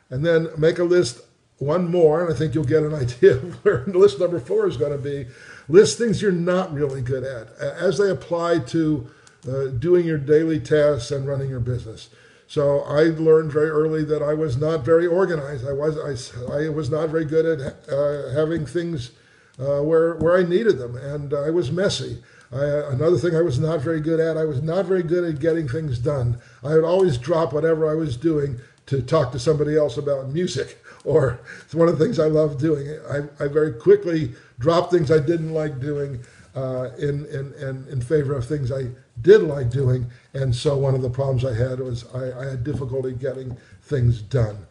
and 0.09 0.25
then 0.25 0.49
make 0.57 0.79
a 0.79 0.85
list, 0.85 1.21
one 1.59 1.91
more, 1.91 2.25
and 2.25 2.33
I 2.33 2.37
think 2.37 2.55
you'll 2.55 2.65
get 2.65 2.83
an 2.83 2.95
idea 3.03 3.33
of 3.33 3.63
where 3.63 3.85
list 3.85 4.21
number 4.21 4.41
four 4.41 4.67
is 4.67 4.79
going 4.79 4.93
to 4.93 4.99
be. 4.99 5.27
List 5.69 5.99
things 5.99 6.23
you're 6.23 6.33
not 6.33 6.73
really 6.73 7.03
good 7.03 7.25
at 7.25 7.49
as 7.59 7.99
they 7.99 8.09
apply 8.09 8.61
to 8.61 9.11
uh, 9.47 9.67
doing 9.67 10.07
your 10.07 10.19
daily 10.19 10.61
tasks 10.61 11.11
and 11.11 11.27
running 11.27 11.51
your 11.51 11.61
business. 11.61 12.09
So 12.49 12.81
I 12.83 13.05
learned 13.05 13.53
very 13.53 13.71
early 13.71 14.05
that 14.05 14.23
I 14.23 14.35
was 14.35 14.57
not 14.57 14.85
very 14.85 15.07
organized. 15.07 15.67
I 15.67 15.73
was 15.73 15.97
I, 15.99 16.67
I 16.67 16.69
was 16.69 16.91
not 16.91 17.09
very 17.09 17.25
good 17.25 17.61
at 17.61 17.89
uh, 17.89 18.31
having 18.31 18.67
things 18.67 19.11
uh, 19.59 19.83
where 19.83 20.15
where 20.17 20.37
I 20.37 20.45
needed 20.45 20.79
them, 20.79 20.97
and 20.97 21.35
I 21.35 21.51
was 21.51 21.73
messy. 21.73 22.23
I, 22.53 22.65
another 22.93 23.19
thing 23.19 23.35
I 23.35 23.43
was 23.43 23.59
not 23.59 23.81
very 23.81 24.01
good 24.01 24.21
at, 24.21 24.37
I 24.37 24.45
was 24.45 24.63
not 24.63 24.87
very 24.87 25.03
good 25.03 25.25
at 25.25 25.41
getting 25.41 25.69
things 25.69 25.99
done. 25.99 26.41
I 26.63 26.75
would 26.75 26.85
always 26.85 27.19
drop 27.19 27.53
whatever 27.53 27.91
I 27.91 27.95
was 27.95 28.17
doing 28.17 28.61
to 28.87 29.03
talk 29.03 29.33
to 29.33 29.39
somebody 29.39 29.77
else 29.77 29.97
about 29.97 30.29
music, 30.29 30.83
or 31.05 31.41
it's 31.63 31.75
one 31.75 31.89
of 31.89 31.99
the 31.99 32.05
things 32.05 32.21
I 32.21 32.27
love 32.27 32.59
doing. 32.59 32.99
I, 33.11 33.45
I 33.45 33.49
very 33.49 33.73
quickly 33.73 34.35
dropped 34.59 34.93
things 34.93 35.11
I 35.11 35.19
didn't 35.19 35.53
like 35.53 35.81
doing 35.81 36.21
uh, 36.57 36.91
in, 36.99 37.27
in, 37.27 37.53
in, 37.55 37.87
in 37.89 38.01
favor 38.01 38.35
of 38.35 38.47
things 38.47 38.73
I 38.73 38.87
did 39.21 39.43
like 39.43 39.71
doing. 39.71 40.07
And 40.33 40.55
so 40.55 40.77
one 40.77 40.95
of 40.95 41.03
the 41.03 41.11
problems 41.11 41.45
I 41.45 41.55
had 41.55 41.79
was 41.81 42.07
I, 42.15 42.41
I 42.41 42.51
had 42.51 42.65
difficulty 42.65 43.13
getting 43.13 43.57
things 43.83 44.23
done. 44.23 44.67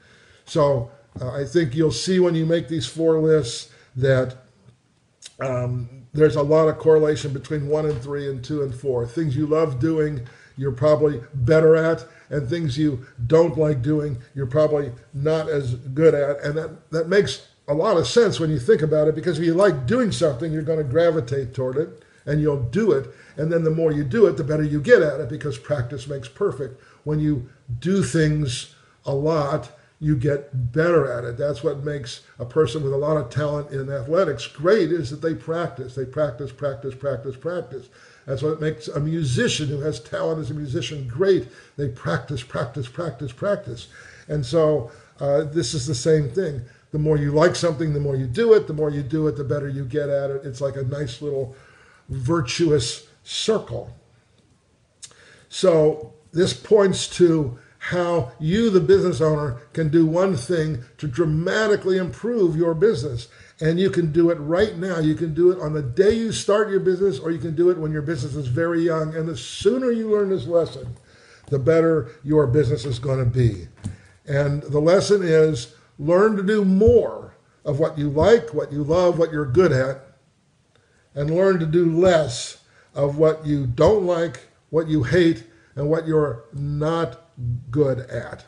So 0.46 0.92
uh, 1.22 1.32
I 1.32 1.46
think 1.46 1.76
you'll 1.76 1.92
see 1.92 2.20
when 2.20 2.36
you 2.36 2.46
make 2.46 2.68
these 2.68 2.88
four 2.88 3.20
lists 3.20 3.72
that 3.96 4.36
um, 5.40 6.08
there's 6.14 6.36
a 6.36 6.42
lot 6.42 6.68
of 6.68 6.78
correlation 6.80 7.32
between 7.34 7.68
one 7.68 7.86
and 7.86 8.02
three 8.02 8.30
and 8.30 8.44
two 8.44 8.64
and 8.64 8.74
four. 8.74 9.06
Things 9.06 9.36
you 9.36 9.46
love 9.46 9.80
doing, 9.80 10.22
you're 10.58 10.72
probably 10.72 11.22
better 11.34 11.76
at, 11.76 12.06
and 12.30 12.50
things 12.50 12.78
you 12.78 13.06
don't 13.28 13.58
like 13.58 13.82
doing, 13.82 14.18
you're 14.34 14.48
probably 14.48 14.92
not 15.14 15.50
as 15.50 15.76
good 15.76 16.16
at. 16.16 16.42
And 16.42 16.58
that, 16.58 16.90
that 16.92 17.10
makes 17.10 17.48
a 17.68 17.74
lot 17.74 17.98
of 17.98 18.08
sense 18.08 18.40
when 18.40 18.50
you 18.50 18.60
think 18.60 18.82
about 18.82 19.08
it 19.08 19.16
because 19.16 19.40
if 19.40 19.46
you 19.46 19.54
like 19.54 19.88
doing 19.88 20.12
something, 20.12 20.52
you're 20.52 20.62
going 20.62 20.78
to 20.78 20.84
gravitate 20.84 21.54
toward 21.54 21.78
it 21.78 22.04
and 22.26 22.42
you'll 22.42 22.64
do 22.64 22.92
it. 22.92 23.10
And 23.38 23.52
then 23.52 23.64
the 23.64 23.72
more 23.72 23.92
you 23.92 24.04
do 24.04 24.26
it, 24.28 24.38
the 24.38 24.44
better 24.44 24.64
you 24.64 24.82
get 24.82 25.02
at 25.02 25.20
it 25.20 25.30
because 25.30 25.58
practice 25.58 26.08
makes 26.08 26.28
perfect. 26.28 26.82
When 27.04 27.20
you 27.20 27.50
do 27.80 28.04
things 28.04 28.76
a 29.06 29.14
lot, 29.14 29.72
you 30.00 30.16
get 30.16 30.72
better 30.74 31.12
at 31.12 31.24
it. 31.24 31.38
That's 31.38 31.64
what 31.64 31.84
makes 31.84 32.22
a 32.38 32.46
person 32.46 32.84
with 32.84 32.94
a 32.94 32.98
lot 32.98 33.18
of 33.18 33.30
talent 33.30 33.72
in 33.72 33.90
athletics 33.90 34.46
great 34.48 34.92
is 34.92 35.10
that 35.10 35.22
they 35.22 35.34
practice. 35.34 35.96
They 35.96 36.06
practice, 36.06 36.52
practice, 36.52 36.94
practice, 36.94 37.36
practice. 37.36 37.90
That's 38.26 38.42
what 38.42 38.60
makes 38.60 38.88
a 38.88 39.00
musician 39.00 39.68
who 39.68 39.80
has 39.82 40.00
talent 40.00 40.42
as 40.42 40.52
a 40.52 40.56
musician 40.56 41.08
great. 41.08 41.48
They 41.78 41.90
practice, 41.90 42.44
practice, 42.44 42.88
practice, 42.88 43.32
practice. 43.32 43.88
And 44.28 44.46
so 44.46 44.92
uh, 45.20 45.44
this 45.44 45.74
is 45.74 45.88
the 45.88 45.96
same 45.96 46.30
thing. 46.30 46.62
The 46.96 47.00
more 47.00 47.18
you 47.18 47.34
like 47.34 47.58
something, 47.58 47.92
the 47.92 48.00
more 48.00 48.16
you 48.16 48.26
do 48.26 48.54
it. 48.54 48.68
The 48.68 48.74
more 48.74 48.90
you 48.90 49.04
do 49.04 49.28
it, 49.28 49.36
the 49.36 49.44
better 49.44 49.68
you 49.68 49.84
get 49.84 50.08
at 50.08 50.32
it. 50.32 50.46
It's 50.46 50.62
like 50.62 50.78
a 50.78 50.84
nice 50.84 51.22
little 51.22 51.54
virtuous 52.08 53.10
circle. 53.22 53.94
So 55.50 56.14
this 56.32 56.54
points 56.54 57.10
to 57.18 57.60
how 57.80 58.32
you, 58.40 58.70
the 58.70 58.80
business 58.80 59.20
owner, 59.20 59.58
can 59.74 59.90
do 59.90 60.06
one 60.06 60.38
thing 60.38 60.86
to 60.98 61.06
dramatically 61.06 61.98
improve 61.98 62.56
your 62.56 62.74
business. 62.74 63.28
And 63.60 63.78
you 63.78 63.90
can 63.90 64.14
do 64.14 64.30
it 64.30 64.36
right 64.36 64.78
now. 64.78 65.00
You 65.00 65.16
can 65.16 65.34
do 65.34 65.52
it 65.52 65.60
on 65.60 65.74
the 65.74 65.84
day 65.84 66.14
you 66.14 66.32
start 66.32 66.70
your 66.70 66.80
business, 66.80 67.20
or 67.20 67.30
you 67.30 67.40
can 67.40 67.58
do 67.58 67.72
it 67.72 67.78
when 67.78 67.92
your 67.92 68.04
business 68.04 68.36
is 68.36 68.48
very 68.48 68.84
young. 68.84 69.14
And 69.14 69.28
the 69.28 69.36
sooner 69.36 69.92
you 69.92 70.12
learn 70.12 70.30
this 70.30 70.48
lesson, 70.48 70.96
the 71.48 71.60
better 71.60 72.12
your 72.24 72.48
business 72.48 72.86
is 72.86 73.00
going 73.00 73.20
to 73.20 73.30
be. 73.30 73.68
And 74.26 74.64
the 74.64 74.80
lesson 74.80 75.24
is 75.24 75.76
learn 75.98 76.36
to 76.38 76.44
do 76.44 76.66
more 76.66 77.36
of 77.64 77.80
what 77.80 77.98
you 77.98 78.10
like, 78.10 78.54
what 78.54 78.72
you 78.72 78.84
love, 78.84 79.18
what 79.18 79.32
you're 79.32 79.46
good 79.46 79.72
at, 79.72 80.02
and 81.14 81.36
learn 81.36 81.60
to 81.60 81.66
do 81.66 81.92
less 81.92 82.60
of 82.94 83.18
what 83.18 83.46
you 83.46 83.66
don't 83.66 84.06
like, 84.06 84.48
what 84.70 84.88
you 84.88 85.04
hate, 85.04 85.44
and 85.76 85.90
what 85.90 86.08
you're 86.08 86.44
not 86.54 87.22
good 87.72 88.00
at. 88.00 88.46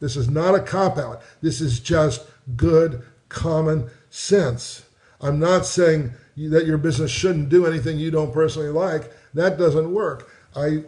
This 0.00 0.16
is 0.16 0.30
not 0.30 0.54
a 0.54 0.60
cop 0.60 0.96
out. 0.96 1.22
This 1.42 1.60
is 1.60 1.80
just 1.80 2.24
good 2.56 3.02
common 3.28 3.90
sense. 4.10 4.84
I'm 5.20 5.40
not 5.40 5.66
saying 5.66 6.12
that 6.36 6.66
your 6.66 6.78
business 6.78 7.10
shouldn't 7.10 7.48
do 7.48 7.66
anything 7.66 7.98
you 7.98 8.12
don't 8.12 8.32
personally 8.32 8.68
like. 8.68 9.12
That 9.34 9.58
doesn't 9.58 9.92
work. 9.92 10.30
I 10.54 10.84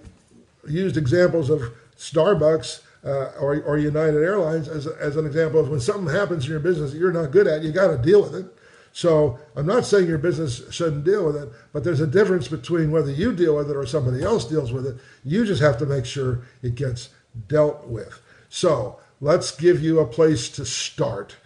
used 0.69 0.97
examples 0.97 1.51
of 1.51 1.73
Starbucks 1.97 2.83
uh, 3.05 3.33
or, 3.41 3.63
or 3.63 3.79
United 3.79 4.23
Airlines 4.23 4.69
as, 4.69 4.87
as 4.87 5.17
an 5.17 5.27
example 5.27 5.61
of 5.61 5.69
when 5.69 5.81
something 5.81 6.15
happens 6.15 6.45
in 6.45 6.51
your 6.51 6.61
business 6.61 6.93
that 6.93 6.99
you're 6.99 7.13
not 7.13 7.31
good 7.31 7.47
at, 7.47 7.63
you 7.63 7.73
got 7.73 7.89
to 7.89 7.99
deal 7.99 8.23
with 8.23 8.35
it. 8.35 8.47
So 8.93 9.39
I'm 9.55 9.67
not 9.67 9.87
saying 9.87 10.09
your 10.09 10.19
business 10.19 10.63
shouldn't 10.73 11.05
deal 11.05 11.25
with 11.25 11.37
it, 11.37 11.49
but 11.73 11.85
there's 11.85 12.01
a 12.01 12.07
difference 12.07 12.49
between 12.49 12.91
whether 12.91 13.11
you 13.11 13.33
deal 13.33 13.57
with 13.57 13.71
it 13.71 13.77
or 13.77 13.87
somebody 13.87 14.23
else 14.23 14.45
deals 14.45 14.73
with 14.73 14.87
it. 14.87 14.97
You 15.25 15.47
just 15.47 15.63
have 15.63 15.79
to 15.79 15.87
make 15.87 16.05
sure 16.05 16.43
it 16.63 16.75
gets 16.75 17.11
dealt 17.47 17.87
with. 17.87 18.21
So 18.49 18.99
let's 19.21 19.53
give 19.53 19.81
you 19.81 20.01
a 20.01 20.07
place 20.07 20.49
to 20.51 20.65
start. 20.65 21.37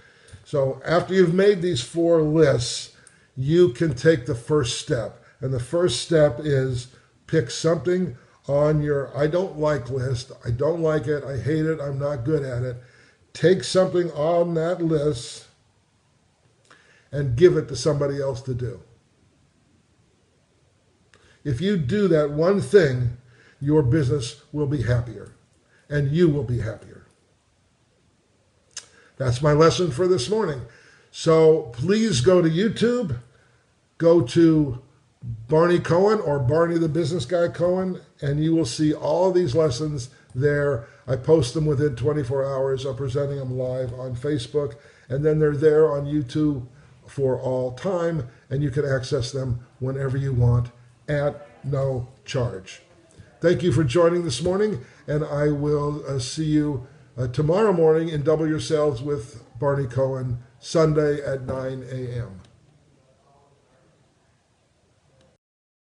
So 0.45 0.55
So 0.55 0.81
after 0.87 1.15
you've 1.15 1.35
made 1.35 1.63
these 1.63 1.83
four 1.83 2.23
lists, 2.23 2.93
you 3.37 3.71
can 3.71 3.95
take 3.95 4.25
the 4.25 4.37
first 4.37 4.79
step. 4.79 5.21
And 5.41 5.53
the 5.53 5.59
first 5.59 6.01
step 6.01 6.39
is 6.39 6.95
pick 7.27 7.51
something 7.51 8.17
on 8.47 8.83
your 8.83 9.17
I 9.17 9.27
don't 9.27 9.59
like 9.59 9.91
list. 9.91 10.33
I 10.45 10.51
don't 10.51 10.81
like 10.81 11.07
it. 11.07 11.25
I 11.25 11.39
hate 11.39 11.67
it. 11.67 11.81
I'm 11.81 11.99
not 11.99 12.25
good 12.25 12.43
at 12.43 12.63
it. 12.63 12.77
Take 13.33 13.65
something 13.65 14.11
on 14.13 14.55
that 14.55 14.83
list 14.83 15.47
and 17.11 17.37
give 17.37 17.57
it 17.57 17.69
to 17.69 17.77
somebody 17.77 18.21
else 18.21 18.43
to 18.43 18.55
do. 18.55 18.81
If 21.45 21.61
you 21.61 21.77
do 21.77 22.09
that 22.09 22.31
one 22.31 22.61
thing, 22.61 23.19
your 23.61 23.83
business 23.83 24.43
will 24.53 24.67
be 24.67 24.83
happier 24.83 25.33
and 25.89 26.11
you 26.11 26.29
will 26.29 26.45
be 26.45 26.61
happier. 26.61 27.07
That's 29.17 29.43
my 29.43 29.53
lesson 29.53 29.91
for 29.91 30.09
this 30.09 30.29
morning. 30.29 30.63
So 31.11 31.71
please 31.73 32.21
go 32.21 32.43
to 32.43 32.49
YouTube, 32.49 33.19
go 33.99 34.23
to 34.23 34.83
Barney 35.49 35.79
Cohen 35.79 36.21
or 36.21 36.39
Barney 36.39 36.79
the 36.79 36.89
Business 36.89 37.25
Guy 37.25 37.49
Cohen, 37.49 38.01
and 38.21 38.43
you 38.43 38.55
will 38.55 38.67
see 38.67 38.93
all 38.93 39.33
these 39.33 39.55
lessons 39.55 40.11
there. 40.35 40.87
I 41.07 41.17
post 41.17 41.55
them 41.55 41.65
within 41.65 41.97
24 41.97 42.45
hours. 42.45 42.85
I'm 42.85 42.97
presenting 42.97 43.39
them 43.39 43.59
live 43.59 43.93
on 43.95 44.17
Facebook, 44.17 44.75
and 45.09 45.25
then 45.25 45.39
they're 45.39 45.57
there 45.57 45.91
on 45.91 46.05
YouTube 46.05 46.67
for 47.07 47.39
all 47.41 47.73
time, 47.73 48.29
and 48.51 48.63
you 48.63 48.71
can 48.71 48.85
access 48.85 49.33
them 49.33 49.61
whenever 49.79 50.17
you 50.17 50.33
want 50.33 50.71
at 51.09 51.47
no 51.65 52.09
charge. 52.25 52.83
Thank 53.41 53.63
you 53.63 53.73
for 53.73 53.85
joining 53.85 54.25
this 54.25 54.43
morning, 54.43 54.85
and 55.07 55.25
I 55.25 55.49
will 55.49 56.05
uh, 56.07 56.19
see 56.19 56.47
you 56.47 56.87
uh, 57.17 57.29
tomorrow 57.29 57.73
morning 57.73 58.09
in 58.09 58.23
Double 58.23 58.49
Your 58.49 58.61
Sales 58.61 59.03
with 59.03 59.43
Barney 59.59 59.87
Cohen, 59.87 60.43
Sunday 60.59 61.23
at 61.25 61.43
9 61.43 61.85
a.m. 61.91 62.41